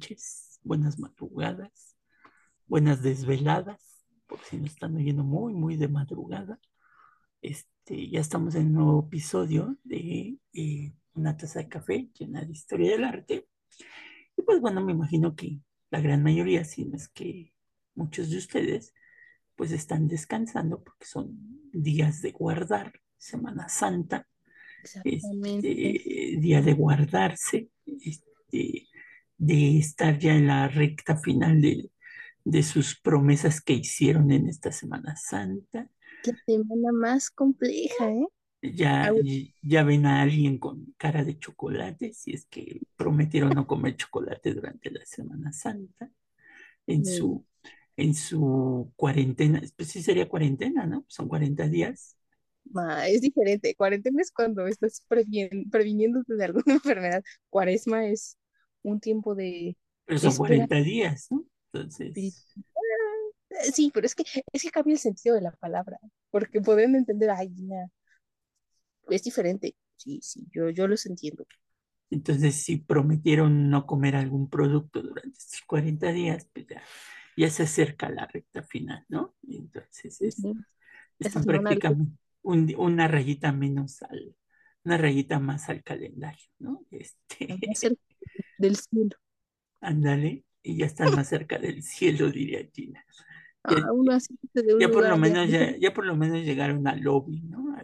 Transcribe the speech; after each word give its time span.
noches, 0.00 0.58
buenas 0.62 0.98
madrugadas, 0.98 1.94
buenas 2.66 3.02
desveladas, 3.02 4.06
por 4.26 4.38
si 4.40 4.56
no 4.56 4.64
están 4.64 4.96
oyendo 4.96 5.24
muy, 5.24 5.52
muy 5.52 5.76
de 5.76 5.88
madrugada. 5.88 6.58
Este, 7.42 8.08
ya 8.08 8.20
estamos 8.20 8.54
en 8.54 8.68
un 8.68 8.72
nuevo 8.72 9.06
episodio 9.06 9.76
de 9.84 10.38
eh, 10.54 10.94
Una 11.12 11.36
taza 11.36 11.58
de 11.58 11.68
café 11.68 12.08
llena 12.18 12.40
de 12.42 12.50
historia 12.52 12.92
del 12.92 13.04
arte. 13.04 13.46
Y 14.38 14.42
pues 14.42 14.62
bueno, 14.62 14.82
me 14.82 14.92
imagino 14.92 15.36
que 15.36 15.60
la 15.90 16.00
gran 16.00 16.22
mayoría, 16.22 16.64
si 16.64 16.86
no 16.86 16.96
es 16.96 17.08
que 17.08 17.52
muchos 17.94 18.30
de 18.30 18.38
ustedes, 18.38 18.94
pues 19.54 19.70
están 19.70 20.08
descansando 20.08 20.82
porque 20.82 21.04
son 21.04 21.36
días 21.72 22.22
de 22.22 22.32
guardar, 22.32 23.02
Semana 23.18 23.68
Santa, 23.68 24.26
este, 25.04 26.38
día 26.38 26.62
de 26.62 26.72
guardarse, 26.72 27.68
este, 27.84 28.88
de 29.40 29.78
estar 29.78 30.18
ya 30.18 30.34
en 30.36 30.46
la 30.46 30.68
recta 30.68 31.16
final 31.16 31.60
de, 31.62 31.90
de 32.44 32.62
sus 32.62 33.00
promesas 33.00 33.60
que 33.60 33.72
hicieron 33.72 34.30
en 34.30 34.48
esta 34.48 34.70
Semana 34.70 35.16
Santa. 35.16 35.88
Qué 36.22 36.32
semana 36.46 36.92
más 36.92 37.30
compleja, 37.30 38.10
¿eh? 38.10 38.26
Ya, 38.62 39.10
ya 39.62 39.84
ven 39.84 40.04
a 40.04 40.20
alguien 40.20 40.58
con 40.58 40.94
cara 40.98 41.24
de 41.24 41.38
chocolate, 41.38 42.12
si 42.12 42.32
es 42.34 42.44
que 42.44 42.82
prometieron 42.96 43.50
no 43.54 43.66
comer 43.66 43.96
chocolate 43.96 44.52
durante 44.52 44.90
la 44.90 45.04
Semana 45.06 45.50
Santa, 45.50 46.10
en 46.86 47.06
su, 47.06 47.46
en 47.96 48.14
su 48.14 48.92
cuarentena, 48.96 49.62
pues 49.76 49.88
sí 49.88 50.02
sería 50.02 50.28
cuarentena, 50.28 50.84
¿no? 50.86 51.06
Son 51.08 51.26
40 51.26 51.68
días. 51.68 52.18
es 53.08 53.22
diferente. 53.22 53.74
Cuarentena 53.74 54.20
es 54.20 54.30
cuando 54.30 54.66
estás 54.66 55.04
previniéndote 55.08 56.34
de 56.34 56.44
alguna 56.44 56.64
enfermedad. 56.74 57.24
Cuaresma 57.48 58.06
es 58.06 58.36
un 58.82 59.00
tiempo 59.00 59.34
de. 59.34 59.76
Pero 60.04 60.18
son 60.18 60.36
40 60.36 60.76
días, 60.76 61.28
¿no? 61.30 61.44
Entonces. 61.72 62.46
Sí, 63.72 63.90
pero 63.92 64.06
es 64.06 64.14
que, 64.14 64.24
es 64.52 64.62
que 64.62 64.70
cambia 64.70 64.92
el 64.92 64.98
sentido 64.98 65.34
de 65.34 65.42
la 65.42 65.50
palabra, 65.52 65.98
porque 66.30 66.60
pueden 66.60 66.94
entender, 66.94 67.30
ay, 67.30 67.52
es 69.08 69.22
diferente. 69.22 69.74
Sí, 69.96 70.20
sí, 70.22 70.46
yo, 70.50 70.70
yo 70.70 70.86
los 70.88 71.04
entiendo. 71.06 71.46
Entonces, 72.10 72.56
si 72.56 72.78
prometieron 72.78 73.70
no 73.70 73.86
comer 73.86 74.16
algún 74.16 74.48
producto 74.48 75.02
durante 75.02 75.38
estos 75.38 75.60
40 75.66 76.12
días, 76.12 76.48
pues 76.52 76.66
ya, 76.66 76.82
ya 77.36 77.50
se 77.50 77.64
acerca 77.64 78.08
la 78.08 78.26
recta 78.26 78.62
final, 78.62 79.04
¿no? 79.08 79.34
Entonces, 79.46 80.20
es, 80.20 80.36
prácticamente 81.44 82.16
una 82.42 83.06
rayita 83.06 83.52
menos 83.52 84.02
al, 84.02 84.34
una 84.84 84.96
rayita 84.96 85.38
más 85.38 85.68
al 85.68 85.82
calendario, 85.82 86.46
¿no? 86.58 86.84
Este... 86.90 87.58
Del 88.60 88.76
cielo. 88.76 89.16
Ándale, 89.80 90.44
y 90.62 90.76
ya 90.76 90.84
está 90.84 91.10
más 91.10 91.28
cerca 91.28 91.58
del 91.58 91.82
cielo, 91.82 92.30
diría 92.30 92.68
Gina. 92.74 93.02
Ya, 94.78 94.88
por 94.88 95.08
lo 95.08 95.16
menos 95.16 95.48
ya, 95.48 95.94
por 95.94 96.04
lo 96.04 96.14
menos 96.14 96.44
llegaron 96.44 96.86
al 96.86 97.00
lobby, 97.00 97.40
¿no? 97.40 97.74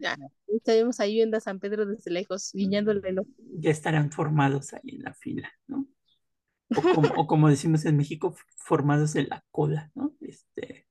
Ya, 0.00 0.16
estaremos 0.48 0.98
ahí 0.98 1.14
viendo 1.14 1.36
a 1.36 1.40
San 1.40 1.60
Pedro 1.60 1.86
desde 1.86 2.10
lejos, 2.10 2.50
guiñándole 2.52 3.00
Ya 3.58 3.70
estarán 3.70 4.10
formados 4.10 4.72
ahí 4.74 4.96
en 4.96 5.02
la 5.02 5.14
fila, 5.14 5.52
¿no? 5.68 5.86
O 6.70 6.70
como, 7.08 7.14
o 7.14 7.26
como 7.28 7.48
decimos 7.48 7.84
en 7.84 7.96
México, 7.96 8.34
formados 8.56 9.14
en 9.14 9.28
la 9.28 9.44
cola, 9.52 9.92
¿no? 9.94 10.16
Este, 10.20 10.88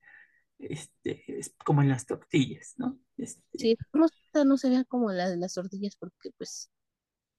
este, 0.58 1.24
es 1.38 1.54
como 1.62 1.82
en 1.82 1.90
las 1.90 2.06
tortillas, 2.06 2.74
¿no? 2.78 2.98
Este, 3.18 3.42
sí, 3.58 3.76
no, 3.92 4.06
no 4.44 4.56
se 4.56 4.70
vea 4.70 4.84
como 4.84 5.12
las, 5.12 5.36
las 5.36 5.52
tortillas 5.52 5.94
porque 5.96 6.30
pues 6.38 6.70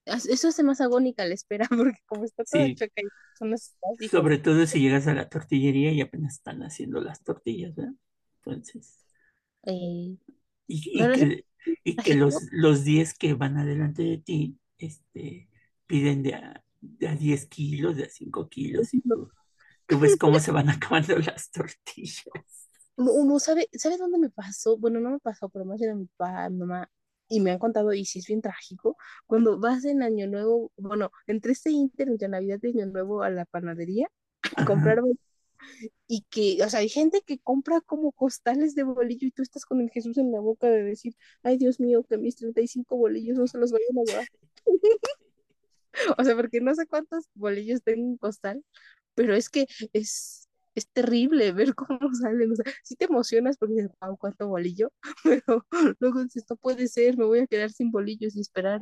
eso 0.06 0.48
hace 0.48 0.64
más 0.64 0.82
agónica 0.82 1.26
la 1.26 1.34
espera 1.34 1.68
porque 1.70 2.00
como 2.06 2.26
está 2.26 2.44
todo 2.44 2.64
sí. 2.64 2.76
son 3.38 3.52
las 3.52 3.76
Sobre 4.10 4.38
todo 4.38 4.66
si 4.66 4.80
llegas 4.80 5.08
a 5.08 5.14
la 5.14 5.30
tortillería 5.30 5.92
y 5.92 6.02
apenas 6.02 6.36
están 6.36 6.62
haciendo 6.64 7.02
las 7.02 7.24
tortillas, 7.24 7.76
¿verdad? 7.76 7.94
Entonces. 8.44 9.06
Eh, 9.64 10.18
y, 10.68 10.82
que, 10.98 11.46
y 11.84 11.96
que 11.96 12.16
los, 12.16 12.36
los 12.52 12.84
10 12.84 13.18
que 13.18 13.34
van 13.34 13.58
adelante 13.58 14.04
de 14.04 14.18
ti 14.20 14.60
este, 14.78 15.50
piden 15.88 16.24
de 16.24 16.36
a, 16.36 16.64
de 16.82 17.08
a 17.08 17.16
10 17.16 17.48
kilos, 17.48 17.96
de 17.96 18.06
a 18.06 18.10
5 18.10 18.48
kilos, 18.50 18.94
y 18.94 19.02
tú, 19.02 19.30
tú 19.88 20.00
ves 20.00 20.16
cómo 20.18 20.40
se 20.40 20.52
van 20.52 20.70
acabando 20.70 21.18
las 21.18 21.50
tortillas. 21.52 22.26
Uno 22.98 23.40
sabe, 23.40 23.68
¿sabe 23.74 23.98
dónde 23.98 24.18
me 24.18 24.30
pasó? 24.30 24.78
Bueno, 24.78 25.00
no 25.00 25.10
me 25.12 25.20
pasó, 25.20 25.50
pero 25.50 25.66
más 25.66 25.82
era 25.82 25.96
mi 25.96 26.06
papá, 26.06 26.50
mi 26.50 26.60
mamá, 26.60 26.90
y 27.28 27.40
me 27.40 27.52
han 27.52 27.60
contado, 27.60 27.94
y 27.94 28.06
sí 28.06 28.20
es 28.20 28.28
bien 28.28 28.42
trágico, 28.42 28.98
cuando 29.26 29.60
vas 29.60 29.86
en 29.86 30.04
Año 30.04 30.28
Nuevo, 30.28 30.72
bueno, 30.78 31.12
entre 31.28 31.54
este 31.54 31.72
inter, 31.72 32.08
entre 32.10 32.28
Navidad 32.28 32.60
y 32.62 32.70
Año 32.70 32.86
Nuevo 32.88 33.24
a 33.24 33.30
la 33.30 33.46
panadería, 33.46 34.08
a 34.56 34.66
comprar 34.66 35.00
y 36.08 36.22
que, 36.30 36.64
o 36.64 36.70
sea, 36.70 36.82
hay 36.82 36.90
gente 36.90 37.22
que 37.26 37.40
compra 37.40 37.82
como 37.82 38.12
costales 38.12 38.76
de 38.76 38.84
bolillo 38.84 39.28
y 39.28 39.32
tú 39.32 39.42
estás 39.42 39.66
con 39.66 39.82
el 39.82 39.90
Jesús 39.90 40.18
en 40.18 40.32
la 40.32 40.40
boca 40.40 40.68
de 40.68 40.84
decir, 40.84 41.16
ay 41.44 41.58
Dios 41.58 41.80
mío, 41.80 42.04
que 42.04 42.18
mis 42.18 42.36
35 42.36 42.96
bolillos 42.96 43.38
no 43.38 43.48
se 43.48 43.58
los 43.58 43.72
vayan 43.72 43.98
a 44.00 44.04
llevar. 44.04 44.28
o 46.18 46.24
sea, 46.24 46.36
porque 46.36 46.62
no 46.62 46.76
sé 46.76 46.86
cuántos 46.88 47.26
bolillos 47.34 47.82
tengo 47.84 48.12
en 48.12 48.18
costal, 48.18 48.64
pero 49.16 49.36
es 49.36 49.50
que 49.50 49.68
es, 49.94 50.45
es 50.76 50.90
terrible 50.90 51.52
ver 51.52 51.74
cómo 51.74 52.00
salen. 52.14 52.52
O 52.52 52.56
sea, 52.56 52.66
sí 52.84 52.96
te 52.96 53.06
emocionas 53.06 53.58
porque 53.58 53.76
dices, 53.76 53.92
wow, 54.02 54.18
cuánto 54.18 54.48
bolillo, 54.48 54.92
pero 55.24 55.66
luego 56.00 56.24
dices, 56.24 56.44
esto 56.44 56.56
puede 56.58 56.88
ser, 56.88 57.18
me 57.18 57.26
voy 57.26 57.40
a 57.40 57.48
quedar 57.48 57.72
sin 57.72 57.92
bolillos 57.92 58.36
y 58.36 58.42
esperar 58.42 58.82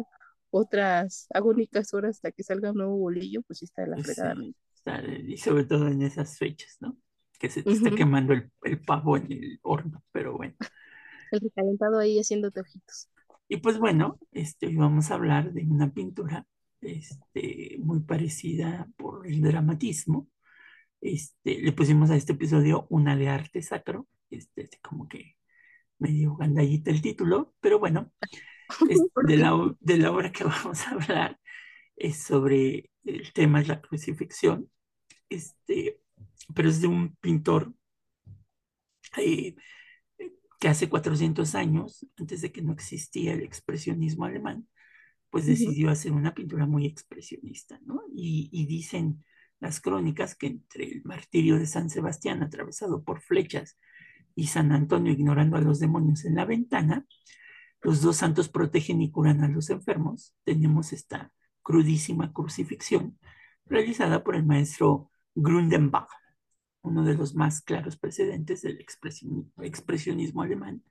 otras 0.50 1.28
agónicas 1.34 1.94
horas 1.94 2.18
hasta 2.18 2.32
que 2.32 2.44
salga 2.44 2.72
un 2.72 2.78
nuevo 2.78 2.98
bolillo, 2.98 3.42
pues 3.44 3.60
sí 3.60 3.66
está 3.66 3.84
de 3.84 3.88
la 3.90 3.98
fregada. 3.98 4.36
y 5.28 5.38
sobre 5.38 5.64
todo 5.64 5.88
en 5.88 6.02
esas 6.02 6.38
fechas, 6.38 6.78
¿no? 6.80 6.98
Que 7.40 7.50
se 7.50 7.64
te 7.64 7.72
está 7.72 7.90
quemando 7.92 8.34
el, 8.34 8.52
el, 8.64 8.80
pavo 8.80 9.18
en 9.18 9.32
el 9.32 9.60
horno, 9.64 10.04
pero 10.12 10.38
bueno. 10.38 10.56
El 11.32 11.40
recalentado 11.40 11.98
ahí 11.98 12.20
haciéndote 12.20 12.60
ojitos. 12.60 13.10
Y 13.48 13.58
pues 13.58 13.80
bueno, 13.80 14.20
este, 14.32 14.68
hoy 14.68 14.76
vamos 14.76 15.10
a 15.10 15.16
hablar 15.16 15.52
de 15.52 15.64
una 15.64 15.92
pintura 15.92 16.46
este, 16.84 17.78
muy 17.80 18.02
parecida 18.02 18.88
por 18.98 19.26
el 19.26 19.42
dramatismo, 19.42 20.28
este, 21.04 21.60
le 21.62 21.74
pusimos 21.74 22.10
a 22.10 22.16
este 22.16 22.34
episodio 22.34 22.88
una 22.90 23.16
de 23.18 23.28
arte 23.28 23.62
sacro, 23.62 24.08
este, 24.30 24.70
como 24.82 25.08
que 25.08 25.36
medio 26.00 26.36
gandallita 26.36 26.92
el 26.92 27.02
título, 27.02 27.54
pero 27.60 27.78
bueno, 27.78 28.12
de, 29.28 29.38
la, 29.38 29.76
de 29.80 29.98
la 29.98 30.12
obra 30.12 30.32
que 30.32 30.44
vamos 30.46 30.88
a 30.88 30.92
hablar 30.92 31.40
es 31.96 32.24
sobre 32.24 32.90
el 33.04 33.34
tema 33.34 33.60
es 33.62 33.68
la 33.68 33.82
crucifixión, 33.82 34.70
este, 35.30 36.00
pero 36.56 36.70
es 36.70 36.82
de 36.82 36.88
un 36.88 37.16
pintor 37.18 37.74
eh, 39.18 39.56
que 40.60 40.68
hace 40.70 40.88
400 40.88 41.54
años, 41.56 42.08
antes 42.18 42.42
de 42.42 42.52
que 42.54 42.62
no 42.62 42.72
existía 42.72 43.34
el 43.34 43.42
expresionismo 43.42 44.24
alemán, 44.24 44.70
pues 45.30 45.48
decidió 45.48 45.90
hacer 45.90 46.14
una 46.14 46.34
pintura 46.34 46.66
muy 46.66 46.86
expresionista, 46.86 47.80
¿no? 47.86 48.04
Y, 48.16 48.50
y 48.52 48.68
dicen 48.68 49.26
las 49.64 49.80
crónicas 49.80 50.36
que 50.36 50.48
entre 50.48 50.84
el 50.84 51.02
martirio 51.06 51.58
de 51.58 51.66
San 51.66 51.90
Sebastián 51.90 52.44
atravesado 52.44 53.02
por 53.02 53.22
flechas 53.22 53.80
y 54.36 54.48
San 54.48 54.74
Antonio 54.74 55.14
ignorando 55.14 55.56
a 55.56 55.62
los 55.62 55.80
demonios 55.80 56.26
en 56.26 56.36
la 56.36 56.44
ventana, 56.44 57.06
los 57.82 58.02
dos 58.02 58.18
santos 58.18 58.50
protegen 58.50 59.02
y 59.02 59.10
curan 59.10 59.42
a 59.42 59.48
los 59.48 59.70
enfermos. 59.70 60.36
Tenemos 60.44 60.92
esta 60.92 61.32
crudísima 61.62 62.34
crucifixión 62.34 63.18
realizada 63.66 64.22
por 64.22 64.36
el 64.36 64.46
maestro 64.46 65.10
Grundenbach, 65.34 66.10
uno 66.82 67.06
de 67.06 67.14
los 67.14 67.34
más 67.34 67.62
claros 67.62 67.96
precedentes 67.96 68.64
del 68.64 68.86
expresionismo 69.62 70.42
alemán, 70.42 70.84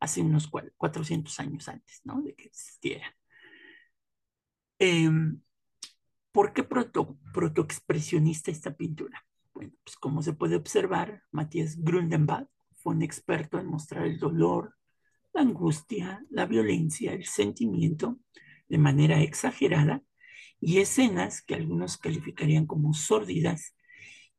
hace 0.00 0.22
unos 0.22 0.50
400 0.76 1.38
años 1.38 1.68
antes 1.68 2.00
¿no? 2.02 2.20
de 2.22 2.34
que 2.34 2.46
existiera. 2.46 3.14
Eh, 4.80 5.08
¿Por 6.38 6.52
qué 6.52 6.62
proto, 6.62 7.18
protoexpresionista 7.34 8.52
esta 8.52 8.76
pintura? 8.76 9.26
Bueno, 9.52 9.72
pues 9.82 9.96
como 9.96 10.22
se 10.22 10.34
puede 10.34 10.54
observar, 10.54 11.24
Matías 11.32 11.82
Grundenbach 11.82 12.46
fue 12.76 12.94
un 12.94 13.02
experto 13.02 13.58
en 13.58 13.66
mostrar 13.66 14.06
el 14.06 14.20
dolor, 14.20 14.76
la 15.32 15.40
angustia, 15.40 16.24
la 16.30 16.46
violencia, 16.46 17.12
el 17.12 17.24
sentimiento 17.24 18.20
de 18.68 18.78
manera 18.78 19.20
exagerada 19.20 20.04
y 20.60 20.78
escenas 20.78 21.42
que 21.42 21.56
algunos 21.56 21.96
calificarían 21.96 22.66
como 22.66 22.94
sórdidas 22.94 23.74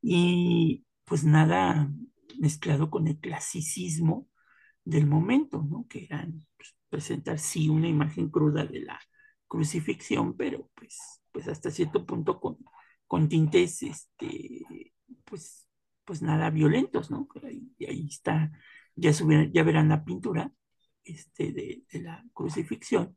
y 0.01 0.85
pues 1.03 1.25
nada 1.25 1.91
mezclado 2.39 2.89
con 2.89 3.09
el 3.09 3.19
clasicismo 3.19 4.29
del 4.85 5.05
momento, 5.05 5.67
¿no? 5.69 5.85
Que 5.89 6.05
eran 6.05 6.47
pues, 6.55 6.77
presentar 6.87 7.39
sí 7.39 7.67
una 7.67 7.89
imagen 7.89 8.29
cruda 8.29 8.63
de 8.63 8.83
la 8.83 9.01
crucifixión, 9.49 10.37
pero 10.37 10.71
pues 10.75 11.18
pues 11.39 11.47
hasta 11.47 11.71
cierto 11.71 12.05
punto 12.05 12.41
con, 13.07 13.29
tintes, 13.29 13.81
este, 13.83 14.93
pues, 15.23 15.65
pues 16.03 16.21
nada 16.21 16.49
violentos, 16.49 17.09
¿no? 17.09 17.29
Ahí, 17.43 18.07
está, 18.09 18.51
ya, 18.95 19.11
ya 19.53 19.63
verán 19.63 19.87
la 19.87 20.03
pintura 20.03 20.51
este, 21.05 21.53
de, 21.53 21.83
la 21.93 22.25
crucifixión. 22.33 23.15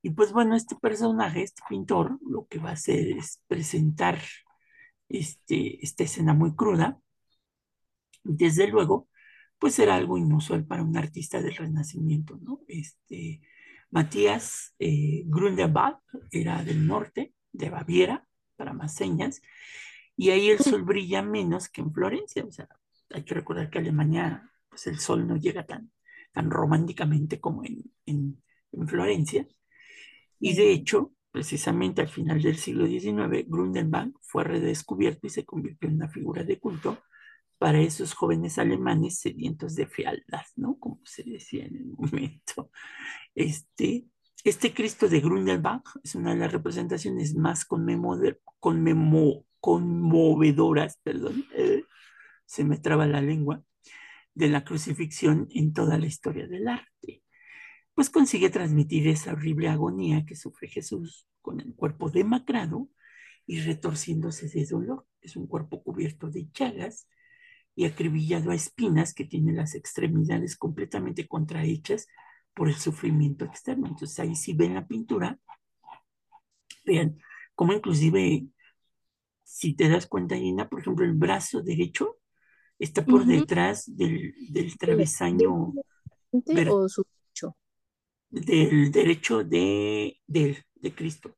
Y 0.00 0.10
pues 0.10 0.32
bueno, 0.32 0.56
este 0.56 0.76
personaje, 0.76 1.42
este 1.42 1.62
pintor, 1.68 2.18
lo 2.26 2.46
que 2.46 2.58
va 2.58 2.70
a 2.70 2.72
hacer 2.72 3.18
es 3.18 3.42
presentar 3.46 4.18
este, 5.10 5.84
esta 5.84 6.04
escena 6.04 6.32
muy 6.32 6.56
cruda. 6.56 6.98
Desde 8.24 8.66
luego, 8.66 9.08
pues 9.58 9.78
era 9.78 9.96
algo 9.96 10.16
inusual 10.16 10.64
para 10.64 10.82
un 10.82 10.96
artista 10.96 11.42
del 11.42 11.54
Renacimiento, 11.54 12.40
Matías 13.90 14.74
eh, 14.78 15.22
Grundenbach 15.26 15.98
era 16.30 16.64
del 16.64 16.86
norte, 16.86 17.34
de 17.52 17.70
Baviera, 17.70 18.26
para 18.56 18.72
más 18.72 18.94
señas, 18.94 19.42
y 20.16 20.30
ahí 20.30 20.50
el 20.50 20.58
sol 20.58 20.82
brilla 20.82 21.22
menos 21.22 21.68
que 21.68 21.80
en 21.80 21.92
Florencia, 21.92 22.44
o 22.44 22.50
sea, 22.50 22.68
hay 23.10 23.24
que 23.24 23.34
recordar 23.34 23.70
que 23.70 23.78
Alemania, 23.78 24.50
pues 24.68 24.86
el 24.86 24.98
sol 24.98 25.26
no 25.26 25.36
llega 25.36 25.66
tan, 25.66 25.90
tan 26.32 26.50
románticamente 26.50 27.40
como 27.40 27.64
en, 27.64 27.82
en, 28.06 28.42
en 28.72 28.88
Florencia, 28.88 29.46
y 30.38 30.54
de 30.54 30.72
hecho, 30.72 31.12
precisamente 31.30 32.02
al 32.02 32.08
final 32.08 32.42
del 32.42 32.56
siglo 32.56 32.86
XIX, 32.86 33.46
Grundenbach 33.48 34.10
fue 34.20 34.44
redescubierto 34.44 35.26
y 35.26 35.30
se 35.30 35.44
convirtió 35.44 35.88
en 35.88 35.96
una 35.96 36.08
figura 36.08 36.44
de 36.44 36.58
culto 36.58 36.98
para 37.58 37.80
esos 37.80 38.12
jóvenes 38.12 38.58
alemanes 38.58 39.20
sedientos 39.20 39.76
de 39.76 39.86
fealdad, 39.86 40.42
¿no? 40.56 40.80
Como 40.80 41.00
se 41.04 41.22
decía 41.22 41.64
en 41.64 41.76
el 41.76 41.86
momento. 41.86 42.72
Este, 43.36 44.06
este 44.44 44.74
Cristo 44.74 45.08
de 45.08 45.20
Grundelbach 45.20 45.84
es 46.02 46.14
una 46.14 46.30
de 46.30 46.40
las 46.40 46.52
representaciones 46.52 47.34
más 47.34 47.64
conmemo, 47.64 48.16
conmovedoras, 49.60 50.98
perdón, 51.02 51.44
eh, 51.54 51.84
se 52.44 52.64
me 52.64 52.78
traba 52.78 53.06
la 53.06 53.20
lengua, 53.20 53.62
de 54.34 54.48
la 54.48 54.64
crucifixión 54.64 55.48
en 55.50 55.72
toda 55.72 55.98
la 55.98 56.06
historia 56.06 56.46
del 56.46 56.68
arte. 56.68 57.22
Pues 57.94 58.10
consigue 58.10 58.50
transmitir 58.50 59.06
esa 59.08 59.32
horrible 59.32 59.68
agonía 59.68 60.24
que 60.24 60.34
sufre 60.34 60.68
Jesús 60.68 61.28
con 61.40 61.60
el 61.60 61.74
cuerpo 61.74 62.10
demacrado 62.10 62.88
y 63.46 63.60
retorciéndose 63.60 64.48
de 64.48 64.64
dolor. 64.66 65.06
Es 65.20 65.36
un 65.36 65.46
cuerpo 65.46 65.82
cubierto 65.82 66.30
de 66.30 66.48
llagas 66.52 67.08
y 67.74 67.84
acribillado 67.84 68.50
a 68.50 68.54
espinas 68.54 69.14
que 69.14 69.24
tiene 69.24 69.52
las 69.52 69.74
extremidades 69.74 70.56
completamente 70.56 71.28
contrahechas 71.28 72.08
por 72.54 72.68
el 72.68 72.76
sufrimiento 72.76 73.44
externo. 73.44 73.86
Entonces 73.86 74.18
ahí 74.18 74.34
sí 74.34 74.52
ven 74.52 74.74
la 74.74 74.86
pintura, 74.86 75.38
vean 76.84 77.18
cómo 77.54 77.72
inclusive, 77.72 78.46
si 79.42 79.74
te 79.74 79.88
das 79.88 80.06
cuenta, 80.06 80.36
Gina, 80.36 80.68
por 80.68 80.80
ejemplo, 80.80 81.04
el 81.04 81.14
brazo 81.14 81.62
derecho 81.62 82.18
está 82.78 83.04
por 83.04 83.20
uh 83.20 83.24
-huh. 83.24 83.38
detrás 83.40 83.84
del, 83.96 84.34
del 84.50 84.76
travesaño. 84.76 85.72
¿De, 86.32 86.68
o 86.70 86.88
su? 86.88 87.04
Del 88.30 88.90
derecho 88.90 89.44
de, 89.44 90.18
de, 90.26 90.64
de 90.76 90.94
Cristo. 90.94 91.36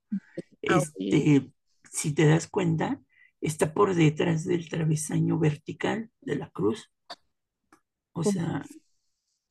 Ah, 0.68 0.78
este, 0.78 1.38
okay. 1.38 1.52
Si 1.90 2.14
te 2.14 2.24
das 2.24 2.46
cuenta, 2.46 3.00
está 3.40 3.74
por 3.74 3.94
detrás 3.94 4.44
del 4.44 4.68
travesaño 4.68 5.36
vertical 5.38 6.10
de 6.20 6.36
la 6.36 6.50
cruz. 6.50 6.92
O 8.12 8.22
sea, 8.22 8.64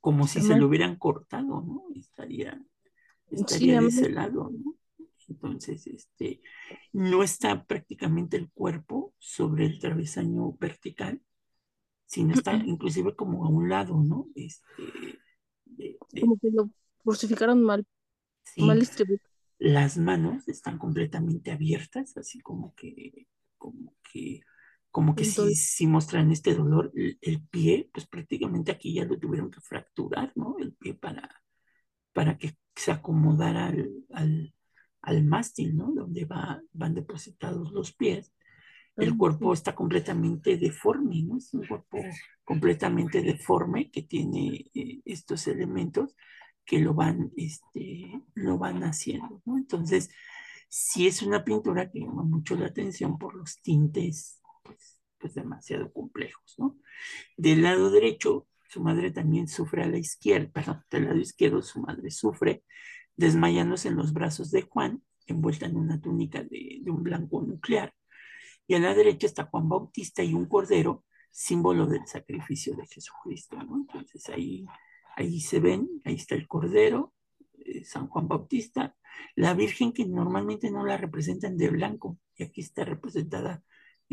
como 0.04 0.28
si 0.28 0.42
se 0.42 0.58
lo 0.58 0.68
hubieran 0.68 0.98
cortado, 0.98 1.62
¿no? 1.62 1.86
Estaría, 1.96 2.62
estaría 3.32 3.80
sí, 3.80 3.86
de 3.86 3.88
ese 3.88 4.10
lado, 4.10 4.52
¿no? 4.52 4.76
Entonces, 5.30 5.88
este, 5.88 6.42
no 6.92 7.24
está 7.24 7.64
prácticamente 7.64 8.36
el 8.36 8.50
cuerpo 8.52 9.14
sobre 9.18 9.66
el 9.66 9.80
travesaño 9.80 10.58
vertical, 10.60 11.22
sino 12.06 12.34
está 12.34 12.54
inclusive 12.54 13.16
como 13.16 13.46
a 13.46 13.48
un 13.48 13.70
lado, 13.70 14.04
¿no? 14.04 14.28
Este, 14.36 14.84
de, 15.64 15.98
de, 16.12 16.20
como 16.20 16.38
que 16.38 16.52
lo 16.52 16.70
crucificaron 17.02 17.64
mal, 17.64 17.88
sí, 18.44 18.62
mal 18.62 18.82
distribuido. 18.82 19.24
Las 19.58 19.98
manos 19.98 20.50
están 20.50 20.80
completamente 20.80 21.50
abiertas, 21.50 22.18
así 22.18 22.42
como 22.42 22.76
que 22.76 23.26
como 23.58 23.96
que, 24.12 24.42
como 24.94 25.16
que 25.16 25.26
si, 25.26 25.56
si 25.56 25.88
muestran 25.88 26.32
este 26.32 26.54
dolor, 26.54 26.92
el, 26.94 27.18
el, 27.20 27.42
pie, 27.42 27.90
pues 27.92 28.06
prácticamente 28.06 28.72
aquí 28.72 28.94
ya 28.94 29.06
lo 29.06 29.18
tuvieron 29.18 29.50
que 29.50 29.60
fracturar, 29.60 30.32
¿no? 30.36 30.56
El 30.60 30.74
pie 30.74 30.94
para, 30.94 31.42
para 32.14 32.38
que 32.38 32.56
se 32.76 32.92
acomodara 32.92 33.70
al, 33.70 33.90
al, 34.14 34.54
al 35.02 35.24
mástil, 35.26 35.76
¿no? 35.76 35.92
Donde 35.92 36.26
va, 36.26 36.62
van 36.74 36.94
depositados 36.94 37.72
los 37.72 37.92
pies. 37.92 38.36
El 38.96 39.18
cuerpo 39.18 39.52
está 39.52 39.74
completamente 39.74 40.58
deforme, 40.58 41.24
¿no? 41.24 41.38
Es 41.38 41.52
un 41.56 41.66
cuerpo 41.66 41.98
completamente 42.44 43.24
deforme 43.24 43.90
que 43.90 44.04
tiene 44.04 44.70
eh, 44.76 45.02
estos 45.06 45.48
elementos 45.48 46.16
que 46.66 46.78
lo 46.78 46.94
van, 46.94 47.32
este, 47.36 48.22
lo 48.36 48.60
van 48.60 48.84
haciendo, 48.84 49.42
¿no? 49.44 49.58
Entonces, 49.58 50.12
sí 50.70 51.08
es 51.08 51.24
una 51.24 51.44
pintura 51.44 51.90
que 51.90 52.02
llama 52.02 52.22
mucho 52.22 52.56
la 52.56 52.68
atención 52.68 53.18
por 53.18 53.34
los 53.34 53.60
tintes, 53.60 54.43
pues, 55.24 55.36
demasiado 55.36 55.90
complejos, 55.94 56.56
¿no? 56.58 56.78
Del 57.38 57.62
lado 57.62 57.90
derecho, 57.90 58.46
su 58.68 58.82
madre 58.82 59.10
también 59.10 59.48
sufre 59.48 59.82
a 59.82 59.88
la 59.88 59.98
izquierda, 59.98 60.52
perdón, 60.52 60.84
del 60.92 61.06
lado 61.06 61.18
izquierdo 61.18 61.62
su 61.62 61.80
madre 61.80 62.12
sufre, 62.12 62.66
desmayándose 63.16 63.88
en 63.88 63.96
los 63.96 64.12
brazos 64.12 64.52
de 64.52 64.64
Juan, 64.64 65.02
envuelta 65.26 65.66
en 65.66 65.78
una 65.78 66.02
túnica 66.02 66.44
de, 66.44 66.84
un 66.88 67.04
blanco 67.04 67.42
nuclear, 67.42 67.94
y 68.68 68.76
a 68.76 68.80
la 68.80 68.94
derecha 68.94 69.28
está 69.28 69.46
Juan 69.46 69.70
Bautista 69.70 70.24
y 70.24 70.34
un 70.34 70.46
cordero, 70.46 71.06
símbolo 71.32 71.88
del 71.88 72.06
sacrificio 72.06 72.76
de 72.76 72.86
Jesucristo. 72.86 73.58
Entonces 73.62 74.28
ahí, 74.28 74.66
ahí 75.16 75.40
se 75.40 75.62
ven, 75.62 75.88
ahí 76.04 76.16
está 76.16 76.36
el 76.36 76.50
cordero, 76.50 77.14
eh, 77.60 77.86
San 77.86 78.10
Juan 78.10 78.28
Bautista, 78.28 78.94
la 79.36 79.54
Virgen 79.54 79.94
que 79.94 80.06
normalmente 80.06 80.70
no 80.70 80.86
la 80.86 80.98
representan 80.98 81.56
de 81.56 81.70
blanco, 81.70 82.20
y 82.36 82.44
aquí 82.44 82.60
está 82.60 82.84
representada 82.84 83.64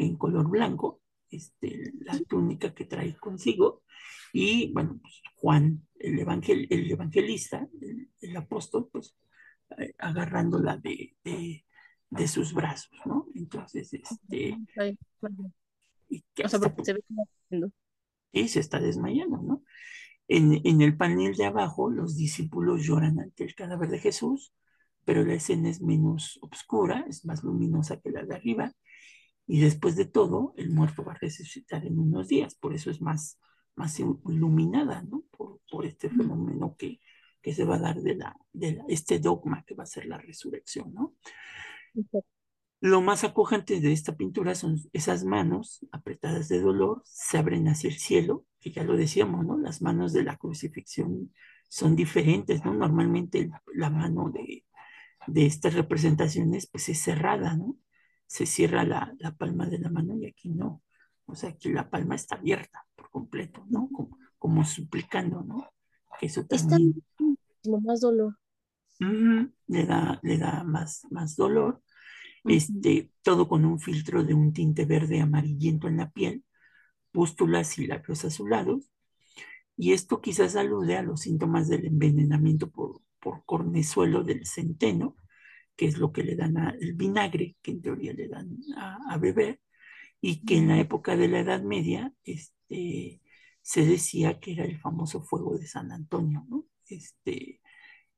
en 0.00 0.16
color 0.16 0.48
blanco, 0.48 1.00
este, 1.30 1.92
la 2.00 2.18
túnica 2.20 2.74
que 2.74 2.86
trae 2.86 3.16
consigo, 3.16 3.82
y 4.32 4.72
bueno, 4.72 4.98
pues 5.02 5.22
Juan, 5.36 5.86
el, 5.98 6.18
evangel, 6.18 6.66
el 6.70 6.90
evangelista, 6.90 7.68
el, 7.80 8.10
el, 8.20 8.36
apóstol, 8.36 8.88
pues 8.92 9.16
eh, 9.78 9.94
agarrándola 9.98 10.76
de, 10.76 11.16
de, 11.24 11.64
de, 12.10 12.28
sus 12.28 12.54
brazos, 12.54 12.92
¿no? 13.04 13.26
Entonces, 13.34 13.92
este... 13.92 14.56
Y 16.08 16.24
que 16.34 16.44
o 16.44 16.48
sea, 16.48 16.58
porque 16.58 16.84
se 16.84 16.94
ve 16.94 17.02
como... 17.06 17.26
Sí, 18.32 18.48
se 18.48 18.60
está 18.60 18.80
desmayando, 18.80 19.38
¿no? 19.38 19.64
En, 20.28 20.60
en, 20.64 20.80
el 20.80 20.96
panel 20.96 21.34
de 21.34 21.46
abajo, 21.46 21.90
los 21.90 22.16
discípulos 22.16 22.84
lloran 22.84 23.18
ante 23.18 23.44
el 23.44 23.54
cadáver 23.54 23.90
de 23.90 23.98
Jesús, 23.98 24.54
pero 25.04 25.24
la 25.24 25.34
escena 25.34 25.68
es 25.68 25.82
menos 25.82 26.38
oscura, 26.42 27.04
es 27.08 27.24
más 27.24 27.42
luminosa 27.42 28.00
que 28.00 28.10
la 28.10 28.24
de 28.24 28.36
arriba, 28.36 28.72
y 29.50 29.58
después 29.58 29.96
de 29.96 30.04
todo, 30.04 30.54
el 30.56 30.70
muerto 30.70 31.02
va 31.02 31.12
a 31.12 31.18
resucitar 31.18 31.84
en 31.84 31.98
unos 31.98 32.28
días, 32.28 32.54
por 32.54 32.72
eso 32.72 32.88
es 32.88 33.00
más, 33.00 33.40
más 33.74 33.98
iluminada, 33.98 35.02
¿no? 35.02 35.24
Por, 35.36 35.60
por 35.68 35.84
este 35.86 36.08
fenómeno 36.08 36.76
que, 36.78 37.00
que, 37.42 37.52
se 37.52 37.64
va 37.64 37.74
a 37.74 37.80
dar 37.80 38.00
de, 38.00 38.14
la, 38.14 38.36
de 38.52 38.76
la, 38.76 38.84
este 38.86 39.18
dogma 39.18 39.64
que 39.64 39.74
va 39.74 39.82
a 39.82 39.86
ser 39.86 40.06
la 40.06 40.18
resurrección, 40.18 40.94
¿no? 40.94 41.16
Lo 42.80 43.00
más 43.00 43.24
acojante 43.24 43.80
de 43.80 43.90
esta 43.90 44.16
pintura 44.16 44.54
son 44.54 44.78
esas 44.92 45.24
manos 45.24 45.84
apretadas 45.90 46.48
de 46.48 46.60
dolor, 46.60 47.02
se 47.04 47.36
abren 47.36 47.66
hacia 47.66 47.90
el 47.90 47.98
cielo, 47.98 48.46
que 48.60 48.70
ya 48.70 48.84
lo 48.84 48.96
decíamos, 48.96 49.44
¿no? 49.44 49.58
Las 49.58 49.82
manos 49.82 50.12
de 50.12 50.22
la 50.22 50.36
crucifixión 50.36 51.34
son 51.68 51.96
diferentes, 51.96 52.64
¿no? 52.64 52.72
Normalmente 52.72 53.50
la 53.74 53.90
mano 53.90 54.30
de, 54.30 54.64
de 55.26 55.46
estas 55.46 55.74
representaciones 55.74 56.68
pues 56.68 56.88
es 56.88 57.00
cerrada, 57.00 57.56
¿no? 57.56 57.76
Se 58.30 58.46
cierra 58.46 58.84
la, 58.84 59.12
la, 59.18 59.32
palma 59.34 59.66
de 59.66 59.80
la 59.80 59.90
mano 59.90 60.16
y 60.16 60.24
aquí 60.24 60.50
no. 60.50 60.84
O 61.26 61.34
sea, 61.34 61.50
aquí 61.50 61.68
la 61.68 61.90
palma 61.90 62.14
está 62.14 62.36
abierta 62.36 62.86
por 62.94 63.10
completo, 63.10 63.66
¿no? 63.68 63.88
Como, 63.90 64.18
como 64.38 64.64
suplicando, 64.64 65.42
¿no? 65.42 65.68
Que 66.20 66.26
eso 66.26 66.46
también... 66.46 66.94
Está 67.60 67.76
más 67.82 68.00
dolor. 68.00 68.38
Uh 69.00 69.04
-huh, 69.04 69.52
le, 69.66 69.84
da, 69.84 70.20
le 70.22 70.38
da 70.38 70.62
más, 70.62 71.08
más 71.10 71.34
dolor. 71.34 71.82
Este, 72.44 73.10
todo 73.22 73.48
con 73.48 73.64
un 73.64 73.80
filtro 73.80 74.22
de 74.22 74.34
un 74.34 74.52
tinte 74.52 74.84
verde 74.84 75.20
amarillento 75.20 75.88
en 75.88 75.96
la 75.96 76.10
piel, 76.10 76.44
pústulas 77.10 77.78
y 77.80 77.88
labios 77.88 78.24
azulados. 78.24 78.92
Y 79.76 79.92
esto 79.92 80.20
quizás 80.20 80.54
alude 80.54 80.96
a 80.96 81.02
los 81.02 81.22
síntomas 81.22 81.66
del 81.68 81.84
envenenamiento 81.84 82.70
por, 82.70 83.02
por 83.18 83.44
cornezuelo 83.44 84.22
del 84.22 84.46
centeno, 84.46 85.16
que 85.80 85.86
es 85.86 85.96
lo 85.96 86.12
que 86.12 86.22
le 86.22 86.36
dan 86.36 86.58
al 86.58 86.92
vinagre, 86.92 87.56
que 87.62 87.70
en 87.70 87.80
teoría 87.80 88.12
le 88.12 88.28
dan 88.28 88.54
a, 88.76 88.98
a, 89.14 89.16
beber, 89.16 89.62
y 90.20 90.44
que 90.44 90.58
en 90.58 90.68
la 90.68 90.78
época 90.78 91.16
de 91.16 91.26
la 91.26 91.40
Edad 91.40 91.62
Media 91.62 92.12
este, 92.22 93.22
se 93.62 93.86
decía 93.86 94.38
que 94.40 94.52
era 94.52 94.66
el 94.66 94.78
famoso 94.78 95.22
fuego 95.22 95.56
de 95.56 95.66
San 95.66 95.90
Antonio, 95.90 96.44
¿no? 96.50 96.66
Este, 96.86 97.62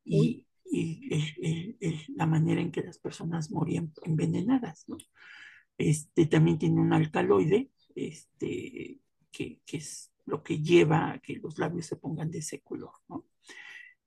y, 0.04 0.45
y 0.64 1.14
el, 1.14 1.23
el, 1.40 1.76
el, 1.78 2.00
la 2.16 2.26
manera 2.26 2.61
en 2.61 2.73
que 2.73 2.83
las 2.83 2.99
personas 2.99 3.52
morían 3.52 3.92
envenenadas, 4.02 4.83
¿no? 4.88 4.97
Este, 5.78 6.26
también 6.26 6.59
tiene 6.59 6.81
un 6.81 6.92
alcaloide, 6.92 7.71
este, 7.95 8.99
que, 9.31 9.61
que 9.64 9.76
es 9.76 10.12
lo 10.26 10.42
que 10.42 10.59
lleva 10.59 11.12
a 11.12 11.19
que 11.21 11.37
los 11.37 11.59
labios 11.59 11.87
se 11.87 11.95
pongan 11.95 12.33
de 12.33 12.38
ese 12.38 12.61
color, 12.61 12.95
¿no? 13.09 13.25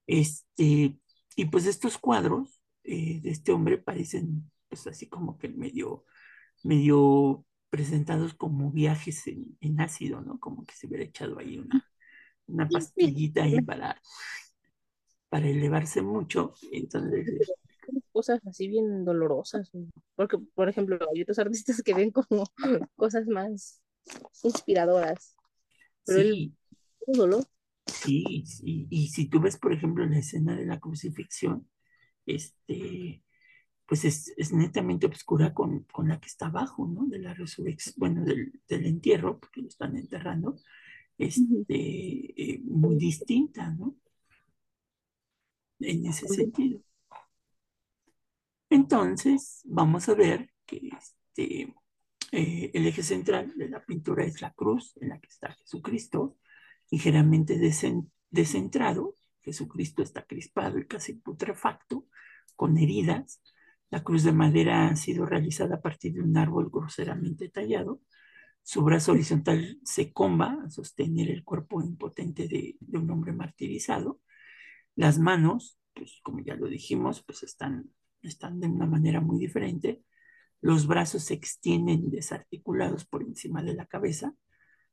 Este, 0.07 0.99
y 1.37 1.45
pues 1.45 1.67
estos 1.67 1.97
cuadros 1.97 2.54
eh, 2.85 3.21
de 3.21 3.29
este 3.29 3.51
hombre 3.51 3.77
parecen 3.77 4.49
pues 4.69 4.87
así 4.87 5.07
como 5.07 5.37
que 5.37 5.49
medio, 5.49 6.05
medio 6.63 7.45
presentados 7.69 8.33
como 8.33 8.71
viajes 8.71 9.27
en, 9.27 9.57
en 9.61 9.79
ácido, 9.79 10.21
¿no? 10.21 10.39
Como 10.39 10.65
que 10.65 10.73
se 10.73 10.87
hubiera 10.87 11.03
echado 11.03 11.39
ahí 11.39 11.59
una, 11.59 11.85
una 12.47 12.67
pastillita 12.67 13.43
ahí 13.43 13.61
para, 13.61 14.01
para 15.29 15.47
elevarse 15.47 16.01
mucho. 16.01 16.53
Entonces, 16.71 17.51
cosas 18.11 18.39
así 18.47 18.67
bien 18.67 19.03
dolorosas. 19.05 19.71
Porque, 20.15 20.37
por 20.37 20.69
ejemplo, 20.69 20.97
hay 21.13 21.21
otros 21.21 21.39
artistas 21.39 21.81
que 21.83 21.93
ven 21.93 22.11
como 22.11 22.45
cosas 22.95 23.27
más 23.27 23.81
inspiradoras. 24.43 25.35
Pero 26.05 26.21
sí, 26.21 26.55
el 27.07 27.17
dolor. 27.17 27.43
Sí, 27.87 28.43
sí, 28.45 28.87
y 28.89 29.07
si 29.09 29.27
tú 29.27 29.39
ves, 29.39 29.57
por 29.57 29.73
ejemplo, 29.73 30.05
la 30.05 30.17
escena 30.17 30.55
de 30.55 30.65
la 30.65 30.79
crucifixión, 30.79 31.67
este, 32.25 33.23
pues 33.85 34.05
es, 34.05 34.33
es 34.37 34.51
netamente 34.53 35.07
oscura 35.07 35.53
con, 35.53 35.83
con, 35.85 36.07
la 36.09 36.19
que 36.19 36.27
está 36.27 36.47
abajo, 36.47 36.87
¿no? 36.87 37.05
De 37.07 37.19
la 37.19 37.33
resurrección, 37.33 37.95
bueno, 37.97 38.23
del, 38.25 38.61
del, 38.67 38.85
entierro, 38.85 39.39
porque 39.39 39.61
lo 39.61 39.67
están 39.67 39.97
enterrando, 39.97 40.55
este, 41.17 41.73
eh, 42.53 42.61
muy 42.63 42.95
distinta, 42.97 43.69
¿no? 43.71 43.95
En 45.79 46.05
ese 46.05 46.27
sentido. 46.27 46.81
Entonces, 48.69 49.61
vamos 49.65 50.09
a 50.09 50.15
ver 50.15 50.49
que 50.65 50.89
este, 50.97 51.73
eh, 52.31 52.71
el 52.73 52.87
eje 52.87 53.03
central 53.03 53.53
de 53.55 53.69
la 53.69 53.85
pintura 53.85 54.25
es 54.25 54.41
la 54.41 54.51
cruz 54.51 54.97
en 55.01 55.09
la 55.09 55.19
que 55.19 55.27
está 55.27 55.53
Jesucristo, 55.53 56.37
ligeramente 56.91 57.57
descentrado. 58.29 59.15
Jesucristo 59.45 60.01
está 60.03 60.25
crispado 60.25 60.79
y 60.79 60.87
casi 60.87 61.13
putrefacto, 61.13 62.07
con 62.55 62.77
heridas. 62.77 63.41
La 63.89 64.03
cruz 64.03 64.23
de 64.23 64.31
madera 64.33 64.87
ha 64.89 64.95
sido 64.95 65.25
realizada 65.25 65.75
a 65.75 65.81
partir 65.81 66.13
de 66.13 66.21
un 66.21 66.35
árbol 66.35 66.69
groseramente 66.71 67.49
tallado. 67.49 68.01
Su 68.63 68.83
brazo 68.83 69.11
horizontal 69.11 69.79
se 69.83 70.11
comba 70.11 70.57
a 70.65 70.69
sostener 70.69 71.29
el 71.29 71.43
cuerpo 71.43 71.81
impotente 71.81 72.47
de, 72.47 72.77
un 72.97 73.09
hombre 73.11 73.31
martirizado. 73.31 74.19
Las 74.95 75.19
manos, 75.19 75.79
pues 75.93 76.19
como 76.23 76.39
ya 76.39 76.55
lo 76.55 76.67
dijimos, 76.67 77.23
pues 77.23 77.43
están 77.43 77.91
están 78.23 78.59
de 78.59 78.67
una 78.67 78.87
manera 78.87 79.21
muy 79.21 79.39
diferente. 79.39 80.01
Los 80.61 80.87
brazos 80.87 81.23
se 81.23 81.35
extienden 81.35 82.09
desarticulados 82.09 83.05
por 83.05 83.21
encima 83.21 83.61
de 83.61 83.75
la 83.75 83.85
cabeza, 83.85 84.33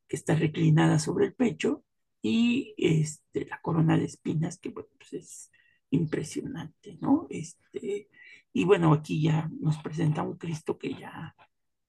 que 0.06 0.16
está 0.16 0.34
reclinada 0.34 0.98
sobre 0.98 1.26
el 1.26 1.34
pecho, 1.34 1.82
y 2.22 2.74
este, 2.78 3.46
la 3.46 3.60
corona 3.60 3.98
de 3.98 4.04
espinas, 4.04 4.58
que 4.58 4.70
bueno, 4.70 4.88
pues 4.96 5.12
es 5.12 5.50
impresionante, 5.90 6.96
¿no? 7.00 7.26
Este, 7.28 8.08
y 8.52 8.64
bueno, 8.64 8.92
aquí 8.92 9.22
ya 9.22 9.50
nos 9.60 9.76
presenta 9.78 10.22
un 10.22 10.38
Cristo 10.38 10.78
que 10.78 10.94
ya, 10.94 11.34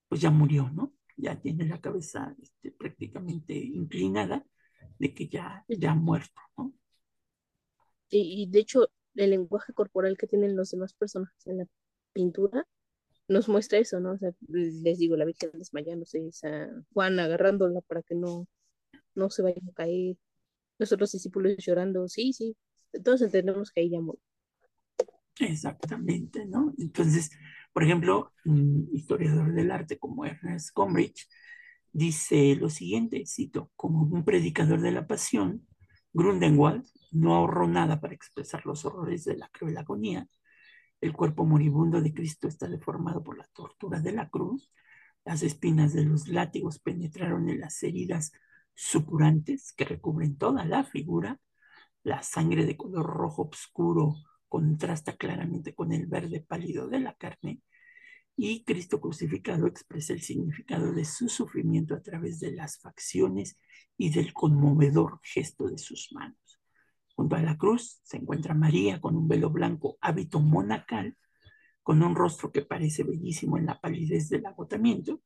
pues 0.08 0.20
ya 0.20 0.30
murió, 0.30 0.70
¿no? 0.70 0.92
Ya 1.16 1.40
tiene 1.40 1.66
la 1.66 1.80
cabeza 1.80 2.34
este, 2.42 2.72
prácticamente 2.72 3.54
inclinada, 3.54 4.44
de 4.98 5.14
que 5.14 5.28
ya, 5.28 5.64
ya 5.68 5.92
ha 5.92 5.94
muerto, 5.94 6.40
¿no? 6.56 6.74
Y, 8.10 8.42
y 8.42 8.50
de 8.50 8.58
hecho, 8.58 8.88
el 9.14 9.30
lenguaje 9.30 9.72
corporal 9.72 10.16
que 10.18 10.26
tienen 10.26 10.56
los 10.56 10.70
demás 10.70 10.92
personajes 10.94 11.46
en 11.46 11.58
la 11.58 11.66
pintura 12.12 12.66
nos 13.28 13.48
muestra 13.48 13.78
eso, 13.78 14.00
¿no? 14.00 14.12
O 14.12 14.18
sea, 14.18 14.32
les 14.48 14.98
digo, 14.98 15.16
la 15.16 15.24
Virgen 15.24 15.50
desmayándose, 15.54 16.30
Juan 16.92 17.18
agarrándola 17.18 17.80
para 17.82 18.02
que 18.02 18.14
no, 18.14 18.46
no 19.14 19.30
se 19.30 19.42
vaya 19.42 19.60
a 19.68 19.72
caer, 19.72 20.16
los 20.78 20.92
otros 20.92 21.12
discípulos 21.12 21.56
llorando, 21.58 22.08
sí, 22.08 22.32
sí, 22.32 22.56
todos 23.04 23.22
entendemos 23.22 23.70
que 23.70 23.82
ella 23.82 24.00
murió. 24.00 24.20
Exactamente, 25.40 26.46
¿no? 26.46 26.74
Entonces, 26.78 27.30
por 27.72 27.82
ejemplo, 27.82 28.32
un 28.44 28.88
historiador 28.92 29.52
del 29.52 29.70
arte 29.70 29.98
como 29.98 30.24
Ernest 30.24 30.70
Gombrich 30.74 31.28
dice 31.92 32.54
lo 32.56 32.70
siguiente, 32.70 33.24
cito, 33.26 33.70
como 33.76 34.02
un 34.02 34.24
predicador 34.24 34.80
de 34.80 34.92
la 34.92 35.06
pasión, 35.06 35.66
Grundenwald 36.12 36.86
no 37.10 37.34
ahorró 37.34 37.66
nada 37.66 38.00
para 38.00 38.14
expresar 38.14 38.64
los 38.66 38.84
horrores 38.84 39.24
de 39.24 39.36
la 39.36 39.48
cruel 39.48 39.76
agonía. 39.76 40.28
El 41.00 41.12
cuerpo 41.12 41.44
moribundo 41.44 42.00
de 42.00 42.14
Cristo 42.14 42.46
está 42.46 42.68
deformado 42.68 43.22
por 43.22 43.36
la 43.36 43.48
tortura 43.52 44.00
de 44.00 44.12
la 44.12 44.28
cruz. 44.30 44.72
Las 45.24 45.42
espinas 45.42 45.92
de 45.92 46.04
los 46.04 46.28
látigos 46.28 46.78
penetraron 46.78 47.48
en 47.48 47.60
las 47.60 47.82
heridas 47.82 48.32
supurantes 48.74 49.72
que 49.72 49.84
recubren 49.84 50.36
toda 50.36 50.64
la 50.64 50.84
figura. 50.84 51.40
La 52.02 52.22
sangre 52.22 52.66
de 52.66 52.76
color 52.76 53.06
rojo 53.06 53.48
oscuro 53.50 54.16
contrasta 54.48 55.16
claramente 55.16 55.74
con 55.74 55.92
el 55.92 56.06
verde 56.06 56.40
pálido 56.40 56.88
de 56.88 57.00
la 57.00 57.14
carne. 57.14 57.60
Y 58.36 58.64
Cristo 58.64 59.00
crucificado 59.00 59.66
expresa 59.66 60.12
el 60.12 60.20
significado 60.20 60.92
de 60.92 61.04
su 61.04 61.28
sufrimiento 61.28 61.94
a 61.94 62.02
través 62.02 62.40
de 62.40 62.52
las 62.52 62.78
facciones 62.78 63.58
y 63.96 64.10
del 64.10 64.32
conmovedor 64.32 65.20
gesto 65.22 65.68
de 65.68 65.78
sus 65.78 66.12
manos. 66.12 66.60
Junto 67.14 67.36
a 67.36 67.42
la 67.42 67.56
cruz 67.56 68.00
se 68.02 68.16
encuentra 68.16 68.54
María 68.54 69.00
con 69.00 69.16
un 69.16 69.28
velo 69.28 69.50
blanco, 69.50 69.98
hábito 70.00 70.40
monacal, 70.40 71.16
con 71.82 72.02
un 72.02 72.16
rostro 72.16 72.50
que 72.50 72.62
parece 72.62 73.04
bellísimo 73.04 73.56
en 73.56 73.66
la 73.66 73.80
palidez 73.80 74.28
del 74.30 74.46
agotamiento, 74.46 75.20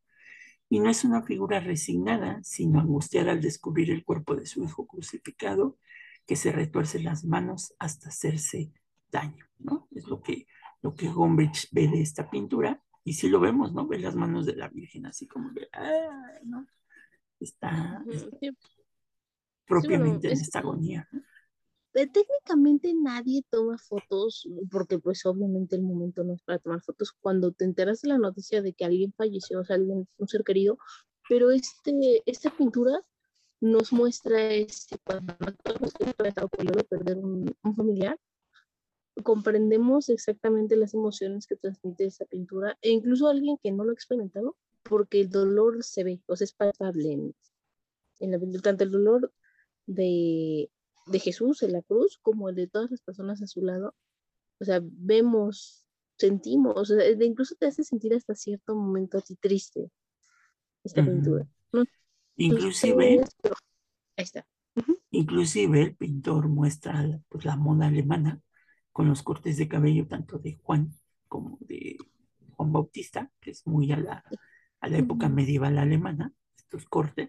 y 0.68 0.80
no 0.80 0.90
es 0.90 1.04
una 1.04 1.22
figura 1.22 1.60
resignada, 1.60 2.40
sino 2.42 2.80
angustiada 2.80 3.32
al 3.32 3.40
descubrir 3.40 3.90
el 3.90 4.04
cuerpo 4.04 4.36
de 4.36 4.46
su 4.46 4.62
hijo 4.62 4.86
crucificado, 4.86 5.78
que 6.26 6.36
se 6.36 6.52
retuerce 6.52 7.00
las 7.00 7.24
manos 7.24 7.74
hasta 7.78 8.10
hacerse 8.10 8.72
daño, 9.10 9.46
¿no? 9.58 9.88
Es 9.92 10.06
lo 10.06 10.20
que, 10.20 10.46
lo 10.82 10.94
que 10.94 11.08
Gombrich 11.08 11.68
ve 11.72 11.88
de 11.88 12.02
esta 12.02 12.28
pintura, 12.28 12.82
y 13.02 13.14
si 13.14 13.30
lo 13.30 13.40
vemos, 13.40 13.72
¿no? 13.72 13.86
Ve 13.86 13.98
las 13.98 14.14
manos 14.14 14.44
de 14.44 14.56
la 14.56 14.68
Virgen 14.68 15.06
así 15.06 15.26
como 15.26 15.54
que, 15.54 15.68
ah, 15.72 16.32
¿no? 16.44 16.66
Está, 17.40 18.04
propiamente 19.66 20.28
en 20.28 20.34
esta 20.34 20.58
agonía, 20.58 21.08
¿no? 21.12 21.22
Técnicamente 21.92 22.94
nadie 22.94 23.42
toma 23.50 23.78
fotos, 23.78 24.48
porque 24.70 24.98
pues 24.98 25.24
obviamente 25.26 25.76
el 25.76 25.82
momento 25.82 26.22
no 26.24 26.34
es 26.34 26.42
para 26.42 26.58
tomar 26.58 26.80
fotos 26.82 27.12
cuando 27.12 27.52
te 27.52 27.64
enteras 27.64 28.02
de 28.02 28.08
la 28.08 28.18
noticia 28.18 28.62
de 28.62 28.72
que 28.72 28.84
alguien 28.84 29.12
falleció, 29.16 29.60
o 29.60 29.64
sea, 29.64 29.76
alguien, 29.76 30.06
un 30.18 30.28
ser 30.28 30.44
querido, 30.44 30.78
pero 31.28 31.50
este, 31.50 32.22
esta 32.26 32.50
pintura 32.56 33.00
nos 33.60 33.92
muestra 33.92 34.52
este, 34.52 34.96
cuando 35.04 35.34
todos 35.62 35.92
de 35.98 36.84
perder 36.84 37.18
un, 37.18 37.54
familiar, 37.76 38.18
comprendemos 39.24 40.08
exactamente 40.08 40.76
las 40.76 40.94
emociones 40.94 41.46
que 41.46 41.56
transmite 41.56 42.06
esa 42.06 42.24
pintura, 42.24 42.78
e 42.82 42.90
incluso 42.90 43.28
alguien 43.28 43.58
que 43.62 43.72
no 43.72 43.84
lo 43.84 43.90
ha 43.90 43.94
experimentado, 43.94 44.56
porque 44.84 45.20
el 45.20 45.30
dolor 45.30 45.82
se 45.82 46.04
ve, 46.04 46.22
o 46.26 46.36
sea, 46.36 46.44
es 46.44 46.52
palpable 46.52 47.12
en, 48.20 48.30
la 48.30 48.60
tanto 48.62 48.84
el 48.84 48.92
dolor 48.92 49.32
de 49.86 50.70
de 51.10 51.18
Jesús 51.18 51.62
en 51.62 51.72
la 51.72 51.82
cruz 51.82 52.18
como 52.22 52.48
el 52.48 52.54
de 52.54 52.68
todas 52.68 52.90
las 52.90 53.00
personas 53.00 53.42
a 53.42 53.46
su 53.46 53.62
lado. 53.62 53.94
O 54.60 54.64
sea, 54.64 54.80
vemos, 54.82 55.86
sentimos, 56.16 56.76
o 56.76 56.84
sea, 56.84 57.10
incluso 57.20 57.54
te 57.56 57.66
hace 57.66 57.84
sentir 57.84 58.14
hasta 58.14 58.34
cierto 58.34 58.74
momento 58.74 59.18
a 59.18 59.20
ti 59.20 59.36
triste 59.36 59.90
esta 60.84 61.04
pintura. 61.04 61.46
Inclusive, 62.36 63.24
ahí 64.16 64.24
está. 64.24 64.46
Inclusive 65.10 65.82
el 65.82 65.96
pintor 65.96 66.48
muestra 66.48 67.20
pues, 67.28 67.44
la 67.44 67.56
moda 67.56 67.86
alemana 67.86 68.40
con 68.92 69.08
los 69.08 69.22
cortes 69.22 69.56
de 69.56 69.68
cabello 69.68 70.06
tanto 70.06 70.38
de 70.38 70.54
Juan 70.54 70.92
como 71.26 71.58
de 71.60 71.96
Juan 72.56 72.72
Bautista, 72.72 73.30
que 73.40 73.50
es 73.50 73.66
muy 73.66 73.92
a 73.92 73.96
la, 73.96 74.24
a 74.80 74.88
la 74.88 74.98
época 74.98 75.28
medieval 75.28 75.78
alemana, 75.78 76.32
estos 76.56 76.86
cortes. 76.86 77.28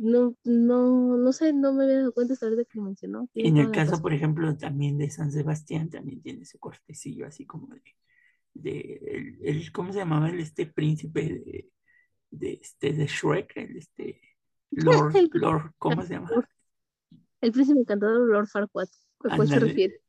No, 0.00 0.36
no, 0.44 1.16
no 1.16 1.32
sé, 1.32 1.52
no 1.52 1.72
me 1.72 1.84
había 1.84 1.98
dado 1.98 2.12
cuenta 2.12 2.34
hasta 2.34 2.50
de 2.50 2.64
que 2.64 2.78
lo 2.78 2.84
mencionó. 2.84 3.28
En 3.34 3.56
el 3.56 3.70
caso, 3.70 4.00
por 4.00 4.12
ejemplo, 4.12 4.56
también 4.56 4.98
de 4.98 5.10
San 5.10 5.32
Sebastián, 5.32 5.90
también 5.90 6.20
tiene 6.22 6.44
su 6.44 6.58
cortecillo 6.58 7.26
así 7.26 7.46
como 7.46 7.68
de, 7.68 7.82
de 8.54 9.38
el, 9.42 9.72
¿cómo 9.72 9.92
se 9.92 9.98
llamaba 9.98 10.28
el 10.30 10.40
este 10.40 10.66
príncipe 10.66 11.22
de, 11.22 11.70
de 12.30 12.52
este 12.54 12.92
de 12.92 13.06
Shrek? 13.06 13.56
El 13.56 13.76
este 13.76 14.20
Lord, 14.70 15.14
Lord, 15.32 15.72
¿cómo 15.78 16.02
se 16.02 16.14
llama? 16.14 16.30
El 17.40 17.52
príncipe 17.52 17.80
encantador 17.80 18.28
Lord 18.28 18.48
Farquaad, 18.48 18.88
¿a 19.30 19.36
cuál 19.36 19.48
se 19.48 19.60
refiere? 19.60 20.00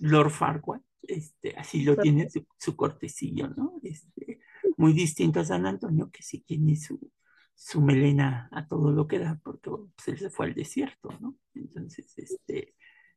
Lord 0.00 0.30
Farquaad, 0.30 0.80
este, 1.02 1.56
así 1.56 1.82
lo 1.82 1.96
tiene 1.96 2.28
su, 2.28 2.46
su 2.58 2.76
cortecillo, 2.76 3.48
¿no? 3.48 3.80
Este, 3.82 4.40
muy 4.76 4.92
distinto 4.92 5.40
a 5.40 5.44
San 5.44 5.66
Antonio, 5.66 6.10
que 6.10 6.22
sí 6.22 6.40
tiene 6.40 6.76
su, 6.76 7.10
su 7.58 7.80
melena 7.80 8.48
a 8.52 8.68
todo 8.68 8.92
lo 8.92 9.08
que 9.08 9.18
da, 9.18 9.40
porque 9.42 9.70
pues, 9.70 10.08
él 10.08 10.18
se 10.18 10.30
fue 10.30 10.46
al 10.46 10.54
desierto, 10.54 11.10
¿no? 11.20 11.34
Entonces, 11.54 12.16
este, 12.16 12.74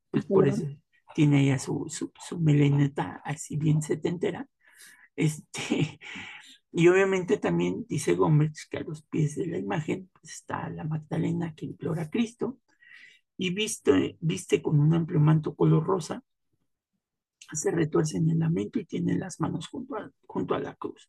pues 0.10 0.26
por 0.26 0.48
eso 0.48 0.66
tiene 1.14 1.44
ella 1.44 1.60
su, 1.60 1.86
su, 1.90 2.12
su 2.28 2.40
meleneta 2.40 3.22
así 3.24 3.56
bien 3.56 3.84
setentera. 3.84 4.48
Este, 5.16 6.00
y 6.72 6.88
obviamente 6.88 7.38
también 7.38 7.86
dice 7.88 8.16
Gómez 8.16 8.68
que 8.68 8.78
a 8.78 8.84
los 8.84 9.04
pies 9.04 9.36
de 9.36 9.46
la 9.46 9.60
imagen 9.60 10.10
pues, 10.12 10.34
está 10.34 10.70
la 10.70 10.86
Magdalena 10.86 11.54
que 11.54 11.68
implora 11.68 12.04
a 12.04 12.10
Cristo 12.10 12.58
y 13.38 13.54
viste, 13.54 14.18
viste 14.22 14.62
con 14.62 14.80
un 14.80 14.94
amplio 14.96 15.20
manto 15.20 15.56
color 15.56 15.86
rosa 15.86 16.24
se 17.54 17.70
retuerce 17.70 18.18
en 18.18 18.30
el 18.30 18.40
lamento 18.40 18.80
y 18.80 18.86
tiene 18.86 19.18
las 19.18 19.40
manos 19.40 19.68
junto 19.68 19.96
a, 19.98 20.10
junto 20.26 20.56
a 20.56 20.60
la 20.60 20.74
cruz. 20.76 21.08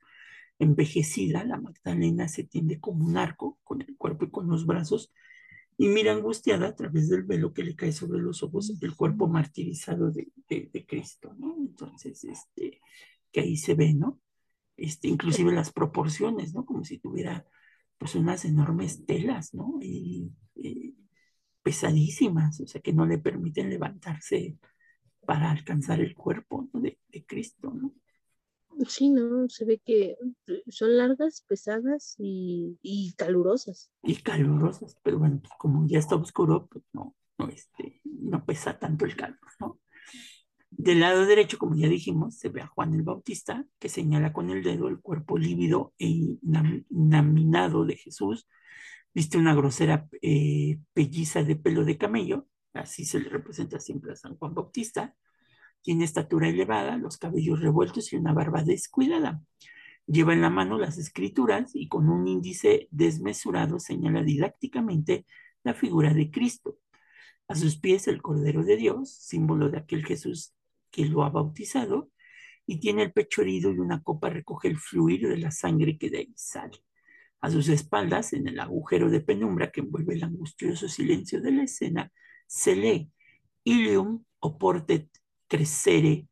Envejecida, 0.59 1.45
la 1.45 1.61
Magdalena 1.61 2.29
se 2.29 2.45
tiende 2.45 2.81
como 2.81 3.05
un 3.05 3.17
arco 3.17 3.59
con 3.65 3.83
el 3.83 3.97
cuerpo 3.97 4.27
y 4.27 4.31
con 4.31 4.49
los 4.49 4.67
brazos 4.67 5.13
y 5.77 5.89
mira 5.89 6.13
angustiada 6.13 6.69
a 6.69 6.77
través 6.77 7.09
del 7.09 7.25
velo 7.25 7.53
que 7.53 7.65
le 7.65 7.75
cae 7.75 7.93
sobre 7.93 8.21
los 8.21 8.43
ojos 8.43 8.73
el 8.81 8.95
cuerpo 8.95 9.27
martirizado 9.27 10.11
de, 10.11 10.31
de, 10.49 10.87
Cristo, 10.87 11.35
¿no? 11.39 11.57
Entonces, 11.59 12.23
este, 12.25 12.81
que 13.33 13.41
ahí 13.41 13.57
se 13.57 13.75
ve, 13.75 13.95
¿no? 13.95 14.21
Este, 14.77 15.09
inclusive 15.09 15.53
las 15.53 15.73
proporciones, 15.73 16.55
¿no? 16.55 16.65
Como 16.65 16.85
si 16.85 16.99
tuviera 16.99 17.47
pues 17.99 18.15
unas 18.15 18.45
enormes 18.45 19.05
telas, 19.07 19.55
¿no? 19.55 19.79
Y, 19.81 20.31
pesadísimas, 21.63 22.61
o 22.61 22.67
sea, 22.67 22.81
que 22.81 22.93
no 22.93 23.07
le 23.07 23.19
permiten 23.19 23.71
levantarse 23.71 24.57
para 25.25 25.51
alcanzar 25.51 26.01
el 26.01 26.15
cuerpo 26.15 26.69
de, 26.75 26.99
de 27.09 27.25
Cristo, 27.25 27.73
¿no? 27.73 27.95
Sí, 28.89 29.11
no, 29.11 29.49
se 29.49 29.65
ve 29.65 29.81
que 29.85 30.17
son 30.69 30.97
largas, 30.97 31.45
pesadas 31.47 32.15
y, 32.19 32.79
y 32.83 33.13
calurosas. 33.15 33.91
Y 34.03 34.17
calurosas, 34.17 34.97
pero 35.03 35.19
bueno, 35.19 35.41
pues 35.41 35.53
como 35.59 35.87
ya 35.87 35.99
está 35.99 36.17
oscuro, 36.17 36.67
pues 36.71 36.85
no, 36.93 37.15
no, 37.39 37.49
este, 37.49 38.01
no 38.05 38.45
pesa 38.45 38.79
tanto 38.79 39.05
el 39.05 39.17
calor, 39.17 39.39
¿no? 39.61 39.81
Del 40.71 41.01
lado 41.01 41.27
derecho, 41.27 41.59
como 41.59 41.77
ya 41.77 41.87
dijimos, 41.87 42.39
se 42.39 42.49
ve 42.49 42.63
a 42.63 42.67
Juan 42.67 42.95
el 42.95 43.03
Bautista, 43.03 43.67
que 43.79 43.91
señala 43.91 44.33
con 44.33 44.49
el 44.49 44.63
dedo 44.63 44.89
el 44.89 45.01
cuerpo 45.01 45.37
lívido 45.37 45.93
e 45.99 46.39
inaminado 46.89 47.85
de 47.85 47.97
Jesús. 47.97 48.49
Viste 49.13 49.37
una 49.37 49.55
grosera 49.55 50.09
eh, 50.23 50.79
pelliza 50.95 51.43
de 51.43 51.57
pelo 51.57 51.85
de 51.85 51.99
camello, 51.99 52.49
así 52.73 53.05
se 53.05 53.21
le 53.21 53.29
representa 53.29 53.79
siempre 53.79 54.13
a 54.13 54.17
San 54.17 54.37
Juan 54.39 54.55
Bautista. 54.55 55.15
Tiene 55.83 56.05
estatura 56.05 56.49
elevada, 56.49 56.97
los 56.97 57.19
cabellos 57.19 57.61
revueltos 57.61 58.13
y 58.13 58.17
una 58.17 58.33
barba 58.33 58.63
descuidada. 58.63 59.43
Lleva 60.07 60.33
en 60.33 60.41
la 60.41 60.51
mano 60.51 60.79
las 60.79 60.99
escrituras 60.99 61.73
y 61.75 61.89
con 61.89 62.09
un 62.09 62.27
índice 62.27 62.89
desmesurado 62.91 63.79
señala 63.79 64.23
didácticamente 64.23 65.27
la 65.63 65.75
figura 65.75 66.15
de 66.15 66.31
Cristo. 66.31 66.79
A 67.49 67.55
sus 67.55 67.79
pies 67.79 68.09
el 68.09 68.23
Cordero 68.23 68.65
de 68.65 68.77
Dios, 68.77 69.13
símbolo 69.13 69.69
de 69.69 69.79
aquel 69.79 70.05
Jesús 70.05 70.55
que 70.91 71.07
lo 71.07 71.25
ha 71.25 71.31
bautizado, 71.31 72.11
y 72.67 72.79
tiene 72.79 73.03
el 73.03 73.13
pecho 73.13 73.43
herido 73.43 73.73
y 73.73 73.79
una 73.79 74.03
copa 74.03 74.31
recoge 74.31 74.69
el 74.69 74.79
fluir 74.79 75.29
de 75.29 75.37
la 75.37 75.51
sangre 75.51 75.99
que 75.99 76.11
de 76.11 76.19
ahí 76.19 76.33
sale. 76.37 76.79
A 77.41 77.51
sus 77.51 77.69
espaldas, 77.69 78.33
en 78.33 78.47
el 78.47 78.61
agujero 78.61 79.11
de 79.11 79.21
penumbra 79.21 79.73
que 79.73 79.81
envuelve 79.81 80.15
el 80.15 80.23
angustioso 80.23 80.89
silencio 80.89 81.41
de 81.41 81.51
la 81.51 81.65
escena, 81.65 82.13
se 82.47 82.77
lee 82.77 83.11
Ilium 83.65 84.25
oportet 84.39 85.09
crecere 85.53 86.29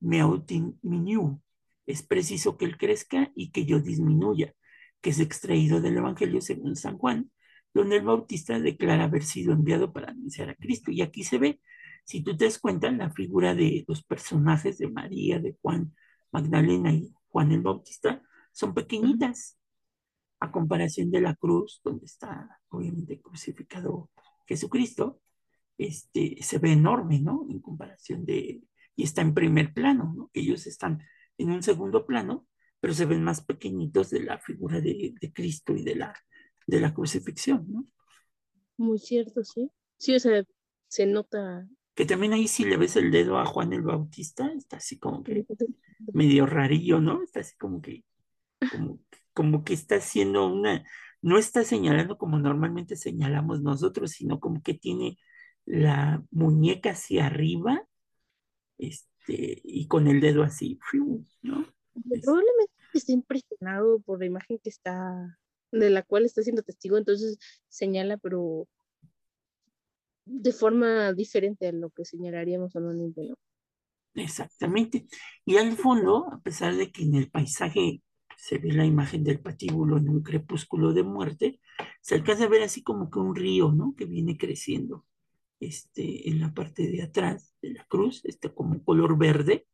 meautin 0.00 0.78
minu. 0.82 1.40
Es 1.86 2.02
preciso 2.02 2.58
que 2.58 2.66
él 2.66 2.76
crezca 2.76 3.32
y 3.34 3.50
que 3.50 3.64
yo 3.64 3.80
disminuya, 3.80 4.54
que 5.00 5.08
es 5.08 5.20
extraído 5.20 5.80
del 5.80 5.96
Evangelio 5.96 6.42
según 6.42 6.76
San 6.76 6.98
Juan, 6.98 7.30
donde 7.72 7.96
el 7.96 8.04
Bautista 8.04 8.60
declara 8.60 9.04
haber 9.04 9.22
sido 9.22 9.54
enviado 9.54 9.90
para 9.90 10.10
anunciar 10.10 10.50
a 10.50 10.54
Cristo. 10.54 10.90
Y 10.90 11.00
aquí 11.00 11.24
se 11.24 11.38
ve, 11.38 11.60
si 12.04 12.22
tú 12.22 12.36
te 12.36 12.44
das 12.44 12.58
cuenta, 12.58 12.90
la 12.90 13.10
figura 13.10 13.54
de 13.54 13.86
los 13.88 14.04
personajes 14.04 14.76
de 14.76 14.90
María, 14.90 15.38
de 15.38 15.56
Juan, 15.62 15.94
Magdalena 16.30 16.92
y 16.92 17.10
Juan 17.28 17.52
el 17.52 17.62
Bautista 17.62 18.22
son 18.52 18.74
pequeñitas 18.74 19.56
a 20.40 20.52
comparación 20.52 21.10
de 21.10 21.22
la 21.22 21.34
cruz, 21.34 21.80
donde 21.82 22.04
está 22.04 22.60
obviamente 22.68 23.18
crucificado 23.18 24.10
Jesucristo, 24.46 25.22
este, 25.78 26.36
se 26.42 26.58
ve 26.58 26.72
enorme, 26.72 27.20
¿no? 27.20 27.46
En 27.48 27.60
comparación 27.60 28.26
de, 28.26 28.62
y 28.96 29.02
está 29.04 29.22
en 29.22 29.34
primer 29.34 29.72
plano, 29.72 30.12
¿no? 30.14 30.30
Ellos 30.34 30.66
están 30.66 31.02
en 31.38 31.50
un 31.50 31.62
segundo 31.62 32.04
plano, 32.04 32.46
pero 32.80 32.92
se 32.92 33.06
ven 33.06 33.22
más 33.22 33.40
pequeñitos 33.42 34.10
de 34.10 34.24
la 34.24 34.38
figura 34.38 34.80
de, 34.80 35.14
de 35.20 35.32
Cristo 35.32 35.74
y 35.74 35.84
de 35.84 35.94
la, 35.94 36.14
de 36.66 36.80
la 36.80 36.92
crucifixión, 36.92 37.64
¿no? 37.68 37.86
Muy 38.76 38.98
cierto, 38.98 39.44
sí. 39.44 39.70
Sí, 39.96 40.14
o 40.14 40.20
sea, 40.20 40.44
se 40.88 41.06
nota. 41.06 41.68
Que 41.94 42.06
también 42.06 42.32
ahí 42.32 42.46
si 42.46 42.64
le 42.64 42.76
ves 42.76 42.96
el 42.96 43.10
dedo 43.10 43.38
a 43.38 43.46
Juan 43.46 43.72
el 43.72 43.82
Bautista, 43.82 44.52
está 44.52 44.76
así 44.76 44.98
como 44.98 45.22
que 45.22 45.44
medio 46.12 46.46
rarillo, 46.46 47.00
¿no? 47.00 47.22
Está 47.22 47.40
así 47.40 47.56
como 47.56 47.80
que, 47.80 48.04
como, 48.70 49.00
como 49.32 49.64
que 49.64 49.74
está 49.74 49.96
haciendo 49.96 50.46
una, 50.46 50.84
no 51.22 51.38
está 51.38 51.64
señalando 51.64 52.18
como 52.18 52.38
normalmente 52.38 52.96
señalamos 52.96 53.62
nosotros, 53.62 54.12
sino 54.12 54.38
como 54.38 54.62
que 54.62 54.74
tiene 54.74 55.18
la 55.68 56.24
muñeca 56.30 56.92
hacia 56.92 57.26
arriba 57.26 57.86
este, 58.78 59.60
y 59.62 59.86
con 59.86 60.06
el 60.06 60.20
dedo 60.20 60.42
así, 60.42 60.78
¿no? 61.42 61.66
Probablemente 62.22 62.72
esté 62.94 63.12
impresionado 63.12 64.00
por 64.00 64.18
la 64.20 64.26
imagen 64.26 64.58
que 64.58 64.70
está, 64.70 65.38
de 65.70 65.90
la 65.90 66.02
cual 66.02 66.24
está 66.24 66.42
siendo 66.42 66.62
testigo, 66.62 66.96
entonces 66.96 67.38
señala, 67.68 68.16
pero 68.16 68.66
de 70.24 70.52
forma 70.52 71.12
diferente 71.12 71.68
a 71.68 71.72
lo 71.72 71.90
que 71.90 72.06
señalaríamos 72.06 72.74
normalmente, 72.74 73.22
¿no? 73.28 73.34
Exactamente. 74.14 75.06
Y 75.44 75.58
al 75.58 75.76
fondo, 75.76 76.26
a 76.32 76.40
pesar 76.40 76.74
de 76.76 76.90
que 76.90 77.02
en 77.02 77.14
el 77.14 77.30
paisaje 77.30 78.02
se 78.38 78.58
ve 78.58 78.72
la 78.72 78.86
imagen 78.86 79.22
del 79.22 79.40
patíbulo 79.40 79.98
en 79.98 80.08
un 80.08 80.22
crepúsculo 80.22 80.94
de 80.94 81.02
muerte, 81.02 81.60
se 82.00 82.14
alcanza 82.14 82.44
a 82.44 82.48
ver 82.48 82.62
así 82.62 82.82
como 82.82 83.10
que 83.10 83.18
un 83.18 83.36
río, 83.36 83.70
¿no? 83.70 83.94
Que 83.96 84.06
viene 84.06 84.38
creciendo 84.38 85.04
este, 85.60 86.28
en 86.28 86.40
la 86.40 86.52
parte 86.52 86.88
de 86.88 87.02
atrás 87.02 87.54
de 87.62 87.74
la 87.74 87.84
cruz, 87.86 88.24
está 88.24 88.48
como 88.52 88.82
color 88.84 89.18
verde. 89.18 89.66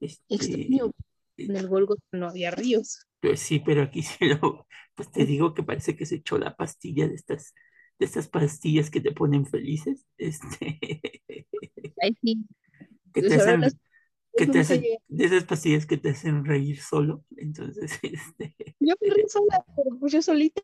Este, 0.00 0.34
Extraño. 0.34 0.92
En 1.36 1.56
el 1.56 1.68
Golgo 1.68 1.96
no 2.12 2.28
había 2.28 2.50
ríos. 2.50 3.06
Pues 3.20 3.40
sí, 3.40 3.60
pero 3.64 3.82
aquí 3.82 4.02
se 4.02 4.26
lo, 4.26 4.66
pues 4.94 5.10
te 5.10 5.24
digo 5.26 5.54
que 5.54 5.62
parece 5.62 5.96
que 5.96 6.06
se 6.06 6.16
echó 6.16 6.38
la 6.38 6.56
pastilla 6.56 7.08
de 7.08 7.14
estas, 7.14 7.54
de 7.98 8.06
estas 8.06 8.28
pastillas 8.28 8.90
que 8.90 9.00
te 9.00 9.12
ponen 9.12 9.46
felices. 9.46 10.06
Este, 10.18 10.78
Ay, 12.00 12.16
sí. 12.20 12.44
Que 13.12 13.22
te 13.22 13.34
hacen, 13.34 13.62
que 14.36 14.46
te 14.46 14.58
hacen, 14.60 14.82
de 15.06 15.24
esas 15.24 15.44
pastillas 15.44 15.86
que 15.86 15.96
te 15.96 16.10
hacen 16.10 16.44
reír 16.44 16.80
solo. 16.80 17.24
Entonces, 17.36 17.98
este. 18.02 18.56
Yo 18.80 18.94
me 19.00 19.14
río 19.14 19.28
sola, 19.28 19.64
pero 19.76 19.96
pues 19.98 20.12
yo 20.12 20.22
solita. 20.22 20.60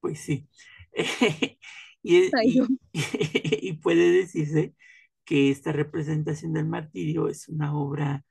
Pues 0.00 0.20
sí. 0.20 0.48
Y, 2.92 3.72
puede 3.74 4.10
decirse 4.12 4.74
que 5.24 5.50
esta 5.50 5.72
representación 5.72 6.52
del 6.52 6.66
martirio 6.66 7.28
es 7.28 7.48
una 7.48 7.76
obra, 7.76 8.24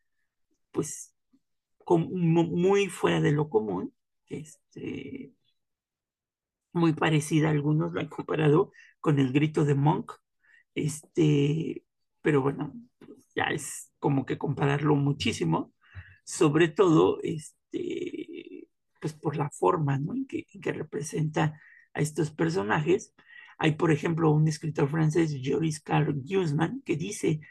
pues, 0.71 1.13
muy 1.87 2.87
fuera 2.89 3.21
de 3.21 3.31
lo 3.31 3.49
común, 3.49 3.93
este, 4.29 5.33
muy 6.73 6.93
parecida, 6.93 7.49
algunos 7.49 7.93
lo 7.93 7.99
han 7.99 8.07
comparado 8.09 8.71
con 8.99 9.19
el 9.19 9.31
grito 9.33 9.65
de 9.65 9.75
Monk, 9.75 10.11
este, 10.75 11.83
pero 12.21 12.41
bueno, 12.41 12.73
ya 13.35 13.45
es 13.45 13.91
como 13.99 14.25
que 14.25 14.37
compararlo 14.37 14.95
muchísimo, 14.95 15.73
sobre 16.23 16.67
todo, 16.69 17.19
este, 17.23 18.67
pues 19.01 19.13
por 19.13 19.37
la 19.37 19.49
forma, 19.49 19.97
¿no? 19.99 20.13
En 20.13 20.27
que, 20.27 20.45
en 20.53 20.61
que 20.61 20.73
representa 20.73 21.59
a 21.93 22.01
estos 22.01 22.31
personajes, 22.31 23.13
hay, 23.57 23.73
por 23.73 23.91
ejemplo, 23.91 24.31
un 24.31 24.47
escritor 24.47 24.89
francés, 24.89 25.35
Joris 25.43 25.81
Carl 25.81 26.13
Guzman, 26.23 26.81
que 26.85 26.95
dice, 26.95 27.41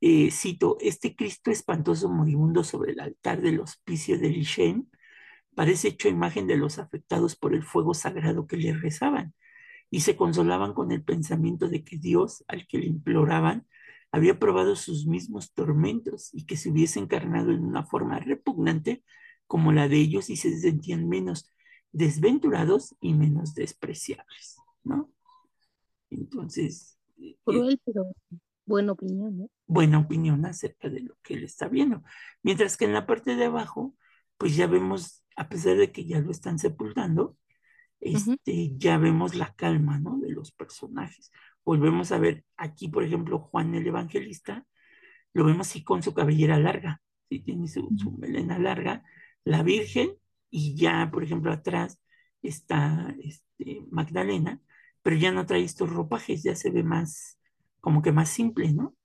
eh, 0.00 0.30
cito, 0.30 0.76
este 0.80 1.14
Cristo 1.16 1.50
espantoso 1.50 2.08
moribundo 2.08 2.64
sobre 2.64 2.92
el 2.92 3.00
altar 3.00 3.42
del 3.42 3.60
hospicio 3.60 4.18
de 4.18 4.30
Lichen 4.30 4.90
parece 5.54 5.88
hecho 5.88 6.08
imagen 6.08 6.46
de 6.46 6.56
los 6.56 6.78
afectados 6.78 7.36
por 7.36 7.54
el 7.54 7.62
fuego 7.64 7.94
sagrado 7.94 8.46
que 8.46 8.56
le 8.56 8.72
rezaban 8.74 9.34
y 9.90 10.00
se 10.00 10.16
consolaban 10.16 10.74
con 10.74 10.92
el 10.92 11.02
pensamiento 11.04 11.68
de 11.68 11.84
que 11.84 11.98
Dios, 11.98 12.44
al 12.48 12.66
que 12.66 12.78
le 12.78 12.86
imploraban, 12.86 13.66
había 14.12 14.38
probado 14.38 14.76
sus 14.76 15.06
mismos 15.06 15.52
tormentos 15.52 16.30
y 16.32 16.46
que 16.46 16.56
se 16.56 16.70
hubiese 16.70 16.98
encarnado 17.00 17.52
en 17.52 17.64
una 17.64 17.84
forma 17.84 18.18
repugnante 18.20 19.04
como 19.46 19.72
la 19.72 19.88
de 19.88 19.96
ellos 19.96 20.30
y 20.30 20.36
se 20.36 20.56
sentían 20.58 21.08
menos 21.08 21.52
desventurados 21.92 22.96
y 23.00 23.14
menos 23.14 23.54
despreciables, 23.54 24.56
¿no? 24.84 25.10
Entonces... 26.10 26.98
Eh, 27.18 27.36
Cruel, 27.44 27.80
pero 27.84 28.12
buena 28.66 28.92
opinión, 28.92 29.38
¿no? 29.38 29.50
Buena 29.66 29.98
opinión 29.98 30.44
acerca 30.46 30.88
de 30.88 31.00
lo 31.00 31.16
que 31.22 31.34
él 31.34 31.44
está 31.44 31.68
viendo. 31.68 32.02
Mientras 32.42 32.76
que 32.76 32.84
en 32.84 32.92
la 32.92 33.06
parte 33.06 33.36
de 33.36 33.44
abajo, 33.46 33.96
pues 34.36 34.56
ya 34.56 34.66
vemos, 34.66 35.24
a 35.36 35.48
pesar 35.48 35.76
de 35.76 35.92
que 35.92 36.04
ya 36.04 36.20
lo 36.20 36.30
están 36.30 36.58
sepultando, 36.58 37.36
este, 38.00 38.76
ya 38.78 38.96
vemos 38.96 39.34
la 39.34 39.54
calma, 39.54 39.98
¿no? 39.98 40.18
De 40.18 40.30
los 40.30 40.52
personajes. 40.52 41.30
Volvemos 41.64 42.12
a 42.12 42.18
ver 42.18 42.44
aquí, 42.56 42.88
por 42.88 43.04
ejemplo, 43.04 43.38
Juan 43.38 43.74
el 43.74 43.86
Evangelista, 43.86 44.66
lo 45.34 45.44
vemos 45.44 45.68
así 45.68 45.84
con 45.84 46.02
su 46.02 46.14
cabellera 46.14 46.58
larga, 46.58 47.02
¿sí? 47.28 47.40
tiene 47.40 47.68
su, 47.68 47.88
su 47.96 48.12
melena 48.12 48.58
larga, 48.58 49.04
la 49.44 49.62
Virgen, 49.62 50.16
y 50.48 50.74
ya, 50.74 51.10
por 51.12 51.22
ejemplo, 51.22 51.52
atrás 51.52 52.00
está 52.42 53.14
este, 53.22 53.84
Magdalena, 53.90 54.60
pero 55.02 55.16
ya 55.16 55.32
no 55.32 55.46
trae 55.46 55.64
estos 55.64 55.90
ropajes, 55.90 56.42
ya 56.42 56.54
se 56.56 56.70
ve 56.70 56.82
más, 56.84 57.38
como 57.80 58.02
que 58.02 58.12
más 58.12 58.28
simple, 58.30 58.72
¿no? 58.72 58.96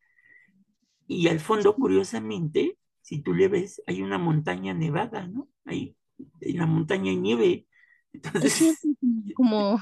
Y 1.07 1.27
al 1.27 1.39
fondo, 1.39 1.75
curiosamente, 1.75 2.77
si 3.01 3.21
tú 3.21 3.33
le 3.33 3.47
ves, 3.47 3.81
hay 3.87 4.01
una 4.01 4.17
montaña 4.17 4.73
nevada, 4.73 5.27
¿no? 5.27 5.49
Ahí, 5.65 5.95
en 6.41 6.57
la 6.57 6.65
montaña 6.65 7.11
hay 7.11 7.17
nieve. 7.17 7.67
Entonces, 8.13 8.89
como 9.33 9.79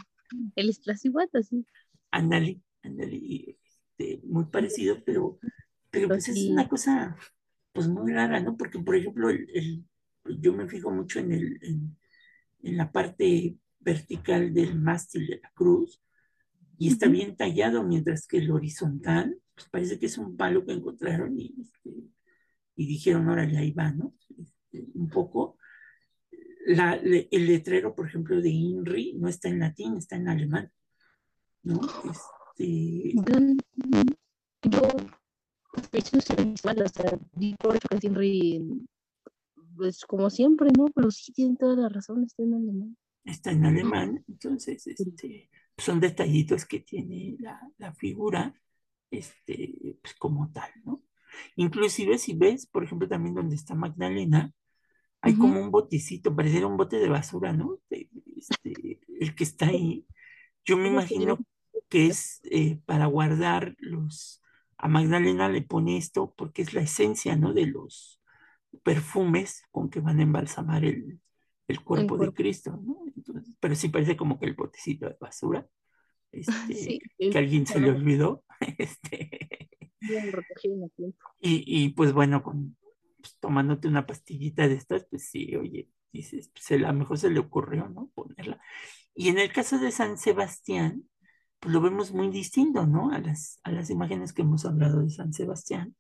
el 0.56 0.70
Iztaccíhuatl, 0.70 1.38
así. 1.38 1.66
ándale, 2.12 2.62
ándale, 2.84 3.58
este, 3.98 4.22
muy 4.26 4.46
parecido, 4.46 5.04
pero, 5.06 5.40
pero 5.92 6.12
pues 6.12 6.30
es 6.30 6.48
una 6.48 6.68
sí, 6.68 6.70
cosa, 6.70 7.16
pues 7.74 7.88
muy 7.88 8.14
rara, 8.14 8.40
¿no? 8.40 8.58
Porque, 8.58 8.80
por 8.80 8.96
ejemplo, 8.96 9.30
el, 9.30 9.48
el- 9.54 9.86
yo 10.42 10.54
me 10.54 10.68
fijo 10.70 10.92
mucho 10.92 11.20
en 11.20 11.32
el, 11.34 11.60
en, 11.64 11.98
en 12.64 12.78
la 12.78 12.92
parte 12.92 13.58
vertical 13.84 14.54
del 14.54 14.80
mástil 14.80 15.28
de 15.28 15.40
la 15.42 15.52
cruz, 15.54 16.02
y 16.78 16.88
está 16.88 17.08
bien 17.08 17.36
tallado, 17.36 17.84
mientras 17.84 18.26
que 18.28 18.38
el 18.38 18.52
horizontal, 18.52 19.38
pues 19.56 19.70
parece 19.70 20.00
que 20.00 20.08
es 20.08 20.18
un 20.18 20.36
palo 20.36 20.66
que 20.66 20.74
encontraron 20.74 21.40
y, 21.40 21.54
este, 21.62 21.92
y 22.76 22.88
dijeron, 22.88 23.28
órale, 23.30 23.58
ahí 23.58 23.72
va, 23.72 23.92
¿no? 23.92 24.16
Este, 24.38 24.88
un 24.96 25.10
poco. 25.10 25.58
La, 26.66 26.96
le- 26.96 27.28
el 27.32 27.46
letrero, 27.46 27.94
por 27.94 28.08
ejemplo, 28.08 28.42
de 28.42 28.50
INRI 28.50 29.14
no 29.14 29.28
está 29.28 29.50
en 29.50 29.60
latín, 29.60 29.98
está 29.98 30.16
en 30.16 30.30
alemán, 30.30 30.72
¿no? 31.62 31.80
Este, 32.10 33.14
yo, 34.64 34.82
eso 35.92 36.18
es 36.18 36.30
igual, 36.30 36.82
o 36.82 36.88
sea, 36.88 37.20
por 37.60 37.78
que 37.78 37.98
Henry, 38.02 38.86
pues 39.76 40.06
como 40.06 40.30
siempre, 40.30 40.70
¿no? 40.78 40.86
Pero 40.96 41.12
sí 41.12 41.32
tienen 41.34 41.58
toda 41.58 41.76
la 41.76 41.90
razón, 41.90 42.24
está 42.24 42.44
en 42.44 42.54
alemán. 42.54 42.98
Está 43.26 43.52
en 43.52 43.66
alemán, 43.66 44.24
entonces, 44.28 44.86
este, 44.88 45.50
son 45.78 46.00
detallitos 46.00 46.66
que 46.66 46.80
tiene 46.80 47.36
la, 47.40 47.60
la 47.78 47.94
figura, 47.94 48.54
este, 49.12 49.98
pues 50.02 50.16
como 50.16 50.52
tal, 50.52 50.70
¿no? 50.84 51.04
Inclusive 51.56 52.18
si 52.18 52.34
ves, 52.34 52.68
por 52.68 52.84
ejemplo, 52.84 53.08
también 53.08 53.36
donde 53.36 53.56
está 53.56 53.76
Magdalena, 53.76 54.54
hay 55.22 55.36
como 55.36 55.62
un 55.62 55.72
botecito, 55.72 56.36
pareciera 56.36 56.68
un 56.68 56.76
bote 56.76 56.98
de 56.98 57.08
basura, 57.08 57.54
¿no? 57.54 57.80
Este, 57.90 59.00
el 59.20 59.36
que 59.36 59.44
está 59.46 59.68
ahí. 59.68 60.06
Yo 60.66 60.76
me 60.76 60.90
imagino 60.90 61.40
que 61.88 62.08
es 62.08 62.42
eh, 62.44 62.80
para 62.86 63.06
guardar 63.06 63.74
los... 63.80 64.42
A 64.78 64.90
Magdalena 64.90 65.48
le 65.48 65.62
pone 65.62 65.96
esto 65.96 66.34
porque 66.36 66.62
es 66.62 66.74
la 66.74 66.82
esencia, 66.82 67.38
¿no? 67.38 67.54
De 67.54 67.68
los 67.68 68.20
perfumes 68.84 69.64
con 69.72 69.90
que 69.90 70.02
van 70.02 70.20
a 70.20 70.24
embalsamar 70.24 70.84
el, 70.84 71.22
el 71.74 71.80
el 71.80 71.84
cuerpo 71.84 72.18
de. 72.18 72.34
Cristo, 72.34 72.80
¿no? 72.84 73.04
Entonces, 73.16 73.56
pero 73.60 73.76
sí 73.76 73.90
parece 73.90 74.18
como 74.18 74.40
que 74.40 74.46
el 74.46 74.54
botecito 74.54 75.08
de 75.08 75.18
basura, 75.20 75.68
este, 76.32 76.74
Sí, 76.74 77.00
que 77.18 77.38
alguien 77.38 77.66
se 77.68 77.80
le 77.80 77.92
olvidó, 77.92 78.44
este, 78.78 79.70
bien 80.00 80.32
recogido 80.32 80.76
en 80.76 80.84
el 80.84 80.92
tiempo. 80.92 81.26
y, 81.40 81.64
y 81.66 81.90
pues 81.90 82.14
bueno, 82.14 82.44
con, 82.44 82.76
pues, 83.24 83.38
tomándote 83.40 83.88
una 83.88 84.06
pastillita 84.06 84.68
de 84.68 84.76
estas, 84.76 85.06
pues 85.10 85.30
sí, 85.30 85.56
oye, 85.56 85.90
dices, 86.12 86.50
pues 86.50 86.72
a 86.72 86.78
lo 86.78 86.94
mejor 86.94 87.18
se 87.18 87.30
le 87.30 87.40
ocurrió, 87.40 87.88
¿no? 87.90 88.12
Ponerla. 88.14 88.62
Y 89.16 89.30
en 89.30 89.40
el 89.40 89.52
caso 89.52 89.80
de 89.80 89.92
San 89.92 90.18
Sebastián, 90.18 91.10
pues 91.60 91.74
lo 91.74 91.82
vemos 91.82 92.12
muy 92.12 92.30
distinto, 92.30 92.86
¿no? 92.86 93.12
A 93.12 93.20
las, 93.20 93.60
a 93.64 93.72
las 93.72 93.90
imágenes 93.90 94.34
que 94.34 94.42
hemos 94.42 94.66
hablado 94.66 95.02
de 95.02 95.10
San 95.10 95.34
Sebastián. 95.34 95.96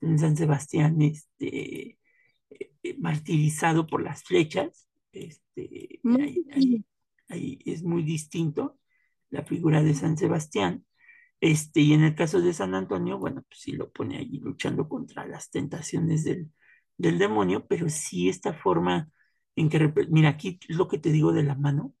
En 0.00 0.18
San 0.18 0.36
Sebastián, 0.36 1.00
este, 1.00 1.90
eh, 2.50 2.72
eh, 2.82 2.96
martirizado 2.98 3.86
por 3.86 4.02
las 4.02 4.22
flechas, 4.24 4.87
este, 5.12 6.02
ahí, 6.10 6.44
ahí- 6.52 6.84
ahí 7.28 7.58
es 7.66 7.82
muy 7.82 8.02
distinto 8.02 8.78
la 9.30 9.44
figura 9.44 9.82
de 9.82 9.94
San 9.94 10.16
Sebastián. 10.18 10.84
Este, 11.40 11.80
y 11.82 11.94
en 11.94 12.04
el 12.04 12.14
caso 12.16 12.40
de 12.40 12.52
San 12.54 12.74
Antonio, 12.74 13.18
bueno, 13.18 13.42
pues 13.48 13.60
sí 13.62 13.72
lo 13.72 13.92
pone 13.92 14.18
allí 14.18 14.40
luchando 14.40 14.88
contra 14.88 15.26
las 15.26 15.50
tentaciones 15.50 16.24
del, 16.24 16.50
del 16.98 17.18
demonio, 17.18 17.66
pero 17.68 17.88
sí 17.90 18.28
esta 18.28 18.54
forma 18.54 19.10
en 19.56 19.68
que, 19.70 19.92
mira, 20.10 20.30
aquí 20.30 20.58
es 20.68 20.76
lo 20.76 20.88
que 20.88 20.98
te 20.98 21.10
digo 21.12 21.32
de 21.32 21.44
la 21.44 21.54
mano 21.56 21.94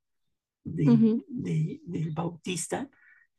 de, 0.64 1.00
Ujú. 1.00 1.24
de- 1.28 1.80
del 1.84 2.10
Bautista, 2.12 2.88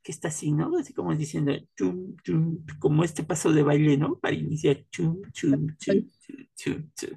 que 0.02 0.12
está 0.12 0.28
así, 0.28 0.52
¿no? 0.52 0.76
Así 0.78 0.94
como 0.94 1.14
diciendo, 1.14 1.52
chum, 1.76 2.16
chum, 2.24 2.64
como 2.78 3.04
este 3.04 3.24
paso 3.24 3.52
de 3.52 3.62
baile, 3.62 3.96
¿no? 3.96 4.18
Para 4.18 4.34
iniciar, 4.34 4.84
chum, 4.90 5.22
chum, 5.32 5.76
chum, 5.78 6.10
chum, 6.20 6.46
chum, 6.56 6.90
chum. 6.96 7.10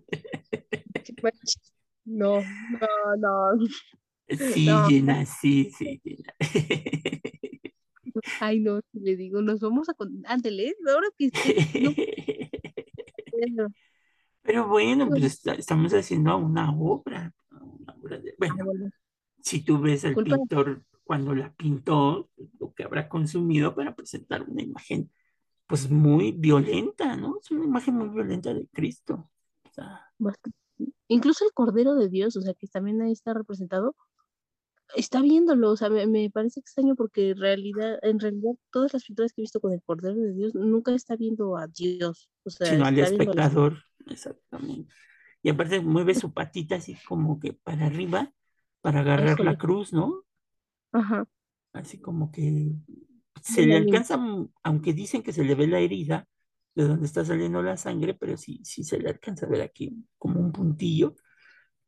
No, 2.06 2.42
no, 2.70 3.16
no, 3.18 3.68
Sí, 4.30 4.82
no. 4.82 4.88
llena, 4.88 5.26
sí, 5.26 5.72
sí, 5.78 6.02
llena. 6.04 6.34
Ay, 8.40 8.60
no, 8.60 8.82
le 8.94 9.16
digo, 9.16 9.42
nos 9.42 9.60
vamos 9.60 9.90
a... 9.90 9.96
Ándale, 10.26 10.76
ahora 10.88 11.08
que 11.18 11.32
no. 11.78 11.96
Pero 14.42 14.68
bueno, 14.68 15.06
No, 15.06 15.12
pues 15.12 15.24
está- 15.26 15.54
estamos 15.56 15.94
haciendo 15.94 16.38
una 16.38 16.72
obra, 16.72 17.34
una 17.52 17.94
obra 18.02 18.18
de, 18.20 18.36
ah, 18.48 18.56
bueno, 18.56 18.66
bueno, 18.66 18.92
si 19.42 19.64
tú 19.64 19.80
ves 19.80 20.06
al 20.06 20.14
culpa. 20.16 20.38
pintor 20.48 20.86
cuando 21.04 21.36
la 21.36 21.54
pintó, 21.54 22.30
lo 22.60 22.74
que 22.74 22.84
habrá 22.84 23.10
consumido 23.10 23.76
para 23.76 23.96
presentar 23.96 24.44
una 24.44 24.64
imagen, 24.64 25.12
pues 25.68 25.90
muy 25.92 26.34
violenta, 26.34 27.18
¿no? 27.18 27.40
Es 27.42 27.52
una 27.52 27.66
imagen 27.66 27.96
muy 27.96 28.10
violenta 28.10 28.54
de 28.54 28.68
Cristo. 28.70 29.30
O 29.66 29.72
sea, 29.74 30.02
bastante. 30.18 30.63
Incluso 31.08 31.46
el 31.46 31.54
Cordero 31.54 31.96
de 31.96 32.10
Dios, 32.10 32.36
o 32.36 32.42
sea, 32.42 32.54
que 32.54 32.68
también 32.68 33.02
ahí 33.02 33.12
está 33.12 33.34
representado, 33.34 33.96
está 34.96 35.22
viéndolo, 35.22 35.72
o 35.72 35.78
sea, 35.78 35.90
me, 35.90 36.06
me 36.08 36.30
parece 36.30 36.60
extraño 36.60 36.96
porque 36.96 37.32
en 37.32 37.38
realidad, 37.38 38.00
en 38.02 38.20
realidad 38.20 38.54
todas 38.72 38.94
las 38.94 39.04
pinturas 39.06 39.34
que 39.34 39.42
he 39.42 39.44
visto 39.44 39.60
con 39.60 39.74
el 39.74 39.82
Cordero 39.84 40.16
de 40.16 40.34
Dios 40.34 40.56
nunca 40.56 40.94
está 40.94 41.16
viendo 41.16 41.58
a 41.58 41.68
Dios, 41.68 42.30
o 42.44 42.50
sea, 42.50 42.68
sino 42.68 42.86
al 42.86 42.96
la... 42.96 43.04
espectador, 43.04 43.78
exactamente. 44.08 44.94
Y 45.42 45.50
aparte 45.50 45.82
mueve 45.82 46.16
su 46.16 46.34
patita 46.34 46.76
así 46.76 46.96
como 47.08 47.40
que 47.40 47.54
para 47.54 47.88
arriba 47.88 48.32
para 48.82 49.00
agarrar 49.00 49.40
la 49.40 49.58
cruz, 49.58 49.94
¿no? 49.94 50.24
ajá, 50.92 51.26
Así 51.74 52.00
como 52.00 52.32
que 52.32 52.74
se 53.42 53.66
le 53.66 53.78
alcanza, 53.78 54.20
aunque 54.62 54.94
dicen 54.94 55.24
que 55.24 55.34
se 55.34 55.44
le 55.44 55.56
ve 55.56 55.68
la 55.68 55.80
herida 55.80 56.28
de 56.76 56.86
donde 56.88 57.06
está 57.06 57.26
saliendo 57.26 57.62
la 57.64 57.78
sangre, 57.78 58.14
pero 58.16 58.38
sí, 58.38 58.62
sí 58.64 58.84
se 58.84 59.00
le 59.00 59.10
alcanza 59.10 59.46
a 59.46 59.50
ver 59.50 59.62
aquí 59.62 60.06
como 60.18 60.40
un 60.40 60.52
puntillo. 60.52 61.16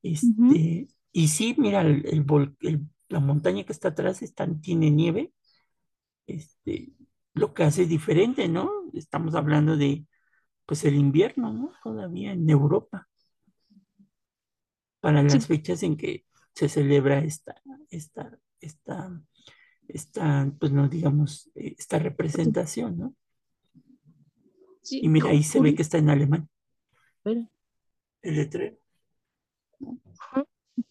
Este, 0.04 0.88
y 1.12 1.28
sí, 1.30 1.56
mira, 1.58 1.82
el, 1.82 2.06
el 2.08 2.26
vol- 2.26 2.56
el- 2.62 2.88
la 3.10 3.20
montaña 3.20 3.64
que 3.66 3.74
está 3.74 3.90
atrás 3.90 4.22
está, 4.24 4.48
tiene 4.62 4.92
nieve, 4.92 5.34
este, 6.28 6.94
lo 7.34 7.54
que 7.54 7.64
hace 7.64 7.86
diferente, 7.86 8.48
¿no? 8.50 8.72
Estamos 8.94 9.36
hablando 9.36 9.78
de, 9.78 10.06
pues, 10.66 10.86
el 10.86 10.96
invierno, 10.96 11.54
¿no? 11.54 11.74
Todavía 11.84 12.34
en 12.34 12.50
Europa, 12.50 13.08
para 15.00 15.24
las 15.24 15.48
Sí, 15.48 15.48
fechas 15.48 15.84
en 15.84 15.98
que 15.98 16.26
se 16.54 16.70
celebra 16.70 17.20
esta, 17.20 17.56
esta, 17.90 18.40
esta, 18.60 19.22
esta, 19.88 20.52
pues, 20.60 20.72
no 20.72 20.88
digamos, 20.90 21.52
eh, 21.56 21.76
esta 21.78 22.00
representación, 22.00 22.98
¿no? 23.00 23.16
Y 24.90 25.10
mira, 25.10 25.30
ahí 25.30 25.44
se 25.44 25.60
ve 25.60 25.76
que 25.76 25.82
está 25.82 25.98
en 25.98 26.10
alemán, 26.10 26.50
pero, 27.24 27.48
el 28.22 28.36
letrero, 28.36 28.78
¿no? 29.80 30.00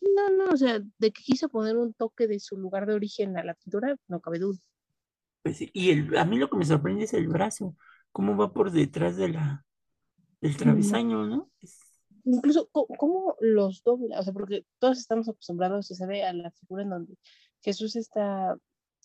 No, 0.00 0.50
o 0.52 0.56
sea, 0.56 0.80
de 0.98 1.10
que 1.12 1.22
quiso 1.22 1.48
poner 1.48 1.76
un 1.76 1.92
toque 1.94 2.26
de 2.26 2.40
su 2.40 2.56
lugar 2.56 2.86
de 2.86 2.94
origen 2.94 3.36
a 3.36 3.44
la 3.44 3.54
pintura, 3.54 3.96
no 4.08 4.20
cabe 4.20 4.38
duda. 4.38 4.58
Pues 5.42 5.58
sí, 5.58 5.70
y 5.74 5.90
el, 5.90 6.16
a 6.16 6.24
mí 6.24 6.38
lo 6.38 6.48
que 6.48 6.56
me 6.56 6.64
sorprende 6.64 7.04
es 7.04 7.12
el 7.12 7.28
brazo, 7.28 7.76
cómo 8.12 8.36
va 8.36 8.52
por 8.52 8.70
detrás 8.70 9.16
de 9.16 9.28
la, 9.28 9.64
del 10.40 10.56
travesaño, 10.56 11.26
¿no? 11.26 11.50
Es- 11.60 11.80
Incluso, 12.26 12.70
¿cómo 12.70 13.36
los 13.40 13.82
dobla? 13.82 14.18
O 14.18 14.22
sea, 14.22 14.32
porque 14.32 14.64
todos 14.78 14.98
estamos 14.98 15.28
acostumbrados, 15.28 15.86
se 15.86 15.94
sabe, 15.94 16.24
a 16.24 16.32
la 16.32 16.50
figura 16.52 16.82
en 16.82 16.88
donde 16.88 17.18
Jesús 17.60 17.96
está 17.96 18.56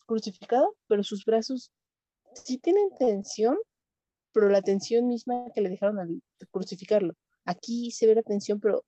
crucificado, 0.06 0.78
pero 0.88 1.04
sus 1.04 1.26
brazos 1.26 1.70
sí 2.34 2.60
tienen 2.60 2.90
tensión, 2.98 3.58
pero 4.34 4.50
la 4.50 4.62
tensión 4.62 5.08
misma 5.08 5.46
que 5.54 5.62
le 5.62 5.70
dejaron 5.70 6.00
al 6.00 6.22
crucificarlo. 6.52 7.14
Aquí 7.46 7.92
se 7.92 8.08
ve 8.08 8.16
la 8.16 8.24
tensión, 8.24 8.60
pero 8.60 8.84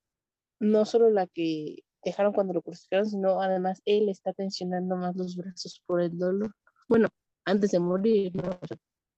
no 0.60 0.84
solo 0.84 1.10
la 1.10 1.26
que 1.28 1.84
dejaron 2.04 2.32
cuando 2.32 2.54
lo 2.54 2.62
crucificaron, 2.62 3.08
sino 3.08 3.40
además 3.42 3.82
él 3.84 4.08
está 4.08 4.32
tensionando 4.32 4.96
más 4.96 5.16
los 5.16 5.36
brazos 5.36 5.82
por 5.86 6.02
el 6.02 6.18
dolor. 6.18 6.54
Bueno, 6.88 7.08
antes 7.44 7.72
de 7.72 7.80
morir, 7.80 8.34
¿no? 8.36 8.58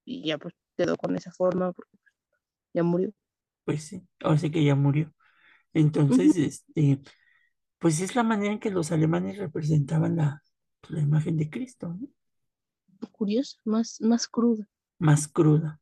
Y 0.05 0.27
ya 0.27 0.37
pues 0.37 0.53
quedó 0.77 0.97
con 0.97 1.15
esa 1.17 1.31
forma 1.31 1.73
porque 1.73 1.97
ya 2.73 2.83
murió. 2.83 3.11
pues 3.63 3.83
sí, 3.85 4.07
ahora 4.21 4.37
sí 4.37 4.51
que 4.51 4.63
ya 4.63 4.75
murió. 4.75 5.13
Entonces, 5.73 6.37
este, 6.37 7.01
pues 7.79 8.01
es 8.01 8.15
la 8.15 8.23
manera 8.23 8.53
en 8.53 8.59
que 8.59 8.71
los 8.71 8.91
alemanes 8.93 9.37
representaban 9.39 10.17
la, 10.17 10.43
la 10.89 11.01
imagen 11.01 11.37
de 11.37 11.49
Cristo, 11.49 11.89
¿no? 11.89 12.07
Curioso, 13.13 13.57
más, 13.63 14.01
más 14.01 14.27
cruda. 14.27 14.67
Más 14.99 15.27
cruda, 15.29 15.79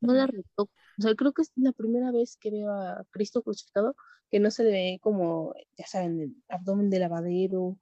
No 0.00 0.12
la 0.12 0.26
retoco. 0.26 0.72
O 0.98 1.02
sea, 1.02 1.14
creo 1.14 1.32
que 1.32 1.42
es 1.42 1.52
la 1.56 1.72
primera 1.72 2.10
vez 2.10 2.36
que 2.36 2.50
veo 2.50 2.70
a 2.70 3.04
Cristo 3.10 3.42
crucificado 3.42 3.94
que 4.30 4.40
no 4.40 4.50
se 4.50 4.64
le 4.64 4.70
ve 4.70 4.98
como, 5.00 5.54
ya 5.76 5.86
saben, 5.86 6.20
el 6.20 6.36
abdomen 6.48 6.90
de 6.90 6.98
lavadero, 6.98 7.78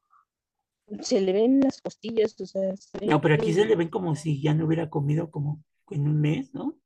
se 1.01 1.21
le 1.21 1.33
ven 1.33 1.61
las 1.61 1.81
costillas, 1.81 2.41
o 2.41 2.47
sea, 2.47 2.77
se 2.77 3.07
No, 3.07 3.21
pero 3.21 3.35
aquí 3.35 3.53
se 3.53 3.65
le 3.65 3.77
ven 3.77 3.89
como 3.89 4.15
si 4.15 4.41
ya 4.41 4.55
no 4.55 4.67
hubiera 4.67 4.89
comido 4.89 5.31
como 5.31 5.63
en 5.91 6.07
un 6.07 6.21
mes, 6.21 6.55
¿no? 6.55 6.79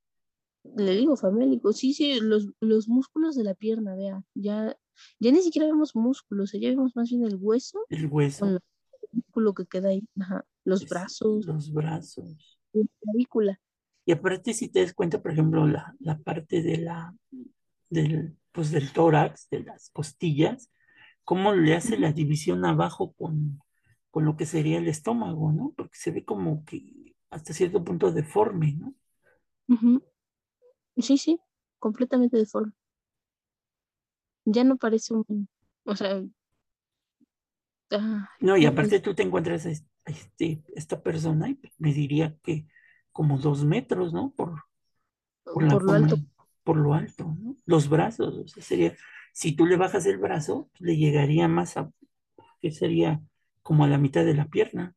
Le 0.76 0.92
digo 0.92 1.16
famélico, 1.16 1.72
sí, 1.72 1.94
sí, 1.94 2.20
los, 2.20 2.48
los 2.60 2.88
músculos 2.88 3.34
de 3.34 3.44
la 3.44 3.54
pierna, 3.54 3.94
vea, 3.94 4.22
ya, 4.34 4.76
ya 5.18 5.32
ni 5.32 5.42
siquiera 5.42 5.66
vemos 5.66 5.96
músculos, 5.96 6.52
ya 6.52 6.68
vemos 6.68 6.94
más 6.96 7.08
bien 7.10 7.24
el 7.24 7.36
hueso 7.36 7.80
El 7.88 8.08
con 8.08 8.12
hueso, 8.12 8.46
el 8.46 8.60
músculo 9.12 9.54
que 9.54 9.66
queda 9.66 9.88
ahí, 9.88 10.06
ajá, 10.18 10.44
los 10.64 10.82
es 10.82 10.88
brazos, 10.88 11.46
los 11.46 11.72
brazos. 11.72 12.58
la 12.72 12.84
clavícula. 13.00 13.60
Y 14.06 14.12
aparte, 14.12 14.54
si 14.54 14.68
te 14.68 14.80
das 14.82 14.94
cuenta, 14.94 15.22
por 15.22 15.32
ejemplo, 15.32 15.66
la, 15.66 15.94
la 16.00 16.18
parte 16.18 16.62
de 16.62 16.78
la, 16.78 17.14
del, 17.90 18.36
pues 18.52 18.70
del 18.72 18.92
tórax, 18.92 19.48
de 19.50 19.60
las 19.64 19.90
costillas, 19.90 20.70
cómo 21.24 21.54
le 21.54 21.76
hace 21.76 21.98
la 21.98 22.12
división 22.12 22.64
abajo 22.66 23.12
con, 23.14 23.60
con 24.10 24.24
lo 24.24 24.36
que 24.36 24.46
sería 24.46 24.78
el 24.78 24.88
estómago, 24.88 25.52
¿no? 25.52 25.74
Porque 25.76 25.96
se 25.98 26.12
ve 26.12 26.24
como 26.24 26.64
que 26.64 27.14
hasta 27.30 27.52
cierto 27.54 27.84
punto 27.84 28.12
deforme, 28.12 28.74
¿no? 28.74 28.94
Sí, 30.98 31.18
sí, 31.18 31.40
completamente 31.80 32.36
deforme. 32.36 32.72
Ya 34.44 34.64
no 34.64 34.76
parece 34.76 35.14
un, 35.14 35.48
o 35.84 35.96
sea, 35.96 36.22
ah, 37.92 38.28
No, 38.40 38.56
y 38.56 38.64
aparte 38.66 39.00
tú 39.00 39.14
te 39.14 39.22
encuentras 39.22 39.66
a 39.66 39.70
es- 39.70 39.84
a 40.06 40.10
este, 40.12 40.62
esta 40.74 41.02
persona 41.02 41.48
y 41.50 41.58
me 41.78 41.92
diría 41.92 42.36
que 42.42 42.66
como 43.12 43.38
dos 43.38 43.64
metros, 43.64 44.12
¿no? 44.12 44.32
Por, 44.36 44.64
por 45.44 45.82
lo 45.82 45.92
alto. 45.92 46.16
por 46.64 46.76
lo 46.76 46.94
alto, 46.94 47.36
¿no? 47.40 47.56
Los 47.66 47.88
brazos, 47.88 48.34
o 48.36 48.48
sea, 48.48 48.62
sería, 48.62 48.96
si 49.32 49.52
tú 49.56 49.66
le 49.66 49.76
bajas 49.76 50.06
el 50.06 50.18
brazo, 50.18 50.70
le 50.78 50.96
llegaría 50.96 51.48
más 51.48 51.76
a, 51.76 51.90
que 52.60 52.70
sería 52.70 53.20
como 53.62 53.84
a 53.84 53.88
la 53.88 53.98
mitad 53.98 54.24
de 54.24 54.34
la 54.34 54.46
pierna. 54.46 54.94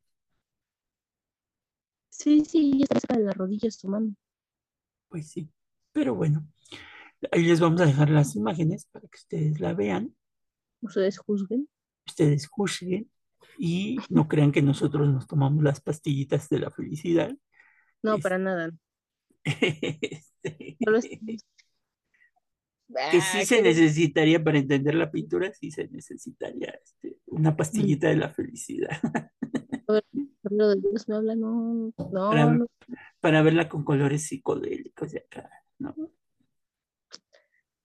Sí, 2.08 2.44
sí, 2.44 2.80
está 2.82 3.00
cerca 3.00 3.18
de 3.18 3.24
las 3.24 3.36
rodillas 3.36 3.78
tu 3.78 3.88
mano. 3.88 4.14
Pues 5.08 5.30
sí. 5.30 5.48
Pero 5.92 6.14
bueno, 6.14 6.46
ahí 7.32 7.44
les 7.44 7.60
vamos 7.60 7.80
a 7.80 7.86
dejar 7.86 8.10
las 8.10 8.36
imágenes 8.36 8.86
para 8.86 9.08
que 9.08 9.16
ustedes 9.16 9.60
la 9.60 9.74
vean, 9.74 10.14
Ustedes 10.80 11.18
juzguen. 11.18 11.68
ustedes 12.06 12.46
juzguen 12.48 13.10
y 13.58 13.96
no 14.10 14.28
crean 14.28 14.52
que 14.52 14.62
nosotros 14.62 15.08
nos 15.08 15.26
tomamos 15.26 15.62
las 15.64 15.80
pastillitas 15.80 16.48
de 16.48 16.58
la 16.60 16.70
felicidad. 16.70 17.34
No, 18.04 18.14
Es- 18.18 18.22
para 18.22 18.38
nada. 18.38 18.70
Solo 20.84 20.98
es... 20.98 21.06
este, 21.06 21.36
que 23.10 23.20
Ah, 23.20 23.20
sí 23.20 23.44
se 23.46 23.62
necesitaría 23.62 24.42
para 24.42 24.58
entender 24.58 24.94
la 24.94 25.10
pintura, 25.10 25.52
sí 25.52 25.70
se 25.70 25.88
necesitaría 25.88 26.68
este, 26.82 27.16
una 27.26 27.56
pastillita 27.56 28.08
de 28.08 28.16
la 28.16 28.30
felicidad 28.32 29.00
de 30.48 30.76
Dios 30.76 31.08
me 31.08 31.16
habla, 31.16 31.34
no, 31.34 31.92
no, 31.96 32.30
para, 32.30 32.46
no, 32.46 32.66
para 33.20 33.42
verla 33.42 33.68
con 33.68 33.84
colores 33.84 34.26
psicodélicos 34.26 35.12
de 35.12 35.18
acá, 35.20 35.50
¿no? 35.78 35.94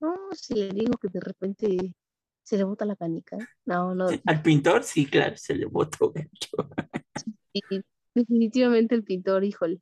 no, 0.00 0.16
si 0.32 0.54
le 0.54 0.68
digo 0.70 0.96
que 0.98 1.08
de 1.08 1.20
repente 1.20 1.94
se 2.42 2.56
le 2.56 2.64
bota 2.64 2.84
la 2.84 2.96
canica. 2.96 3.36
No, 3.64 3.94
no, 3.94 4.08
Al 4.26 4.42
pintor, 4.42 4.82
sí, 4.82 5.06
claro, 5.06 5.36
se 5.36 5.54
le 5.54 5.66
botó 5.66 6.12
y 7.52 7.62
definitivamente 8.14 8.94
el 8.94 9.04
pintor, 9.04 9.44
híjole. 9.44 9.80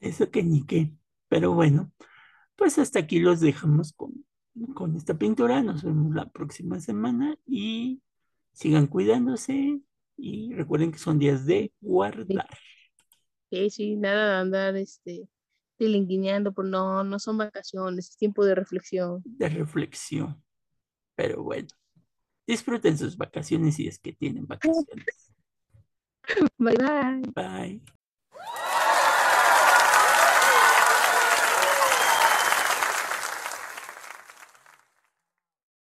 Eso 0.00 0.30
que 0.30 0.42
ni 0.42 0.64
qué. 0.64 0.92
Pero 1.28 1.52
bueno, 1.54 1.92
pues 2.56 2.78
hasta 2.78 3.00
aquí 3.00 3.20
los 3.20 3.40
dejamos 3.40 3.92
con, 3.92 4.24
con 4.74 4.96
esta 4.96 5.14
pintura. 5.18 5.62
Nos 5.62 5.82
vemos 5.82 6.14
la 6.14 6.28
próxima 6.30 6.80
semana 6.80 7.36
y 7.46 8.02
sigan 8.52 8.86
cuidándose 8.86 9.80
y 10.16 10.52
recuerden 10.54 10.92
que 10.92 10.98
son 10.98 11.18
días 11.18 11.46
de 11.46 11.72
guardar, 11.80 12.46
sí, 13.50 13.70
sí, 13.70 13.96
nada 13.96 14.34
de 14.34 14.40
andar, 14.40 14.76
este, 14.76 15.28
tilinguineando, 15.76 16.52
por 16.52 16.64
no, 16.64 17.02
no 17.04 17.18
son 17.18 17.38
vacaciones, 17.38 18.10
es 18.10 18.16
tiempo 18.16 18.44
de 18.44 18.54
reflexión. 18.54 19.22
de 19.24 19.48
reflexión. 19.48 20.42
Pero 21.14 21.42
bueno, 21.42 21.68
disfruten 22.46 22.96
sus 22.96 23.16
vacaciones 23.16 23.76
si 23.76 23.86
es 23.86 23.98
que 23.98 24.12
tienen 24.12 24.46
vacaciones. 24.46 25.32
Bye, 26.58 26.76
bye. 26.76 27.22
Bye. 27.34 27.99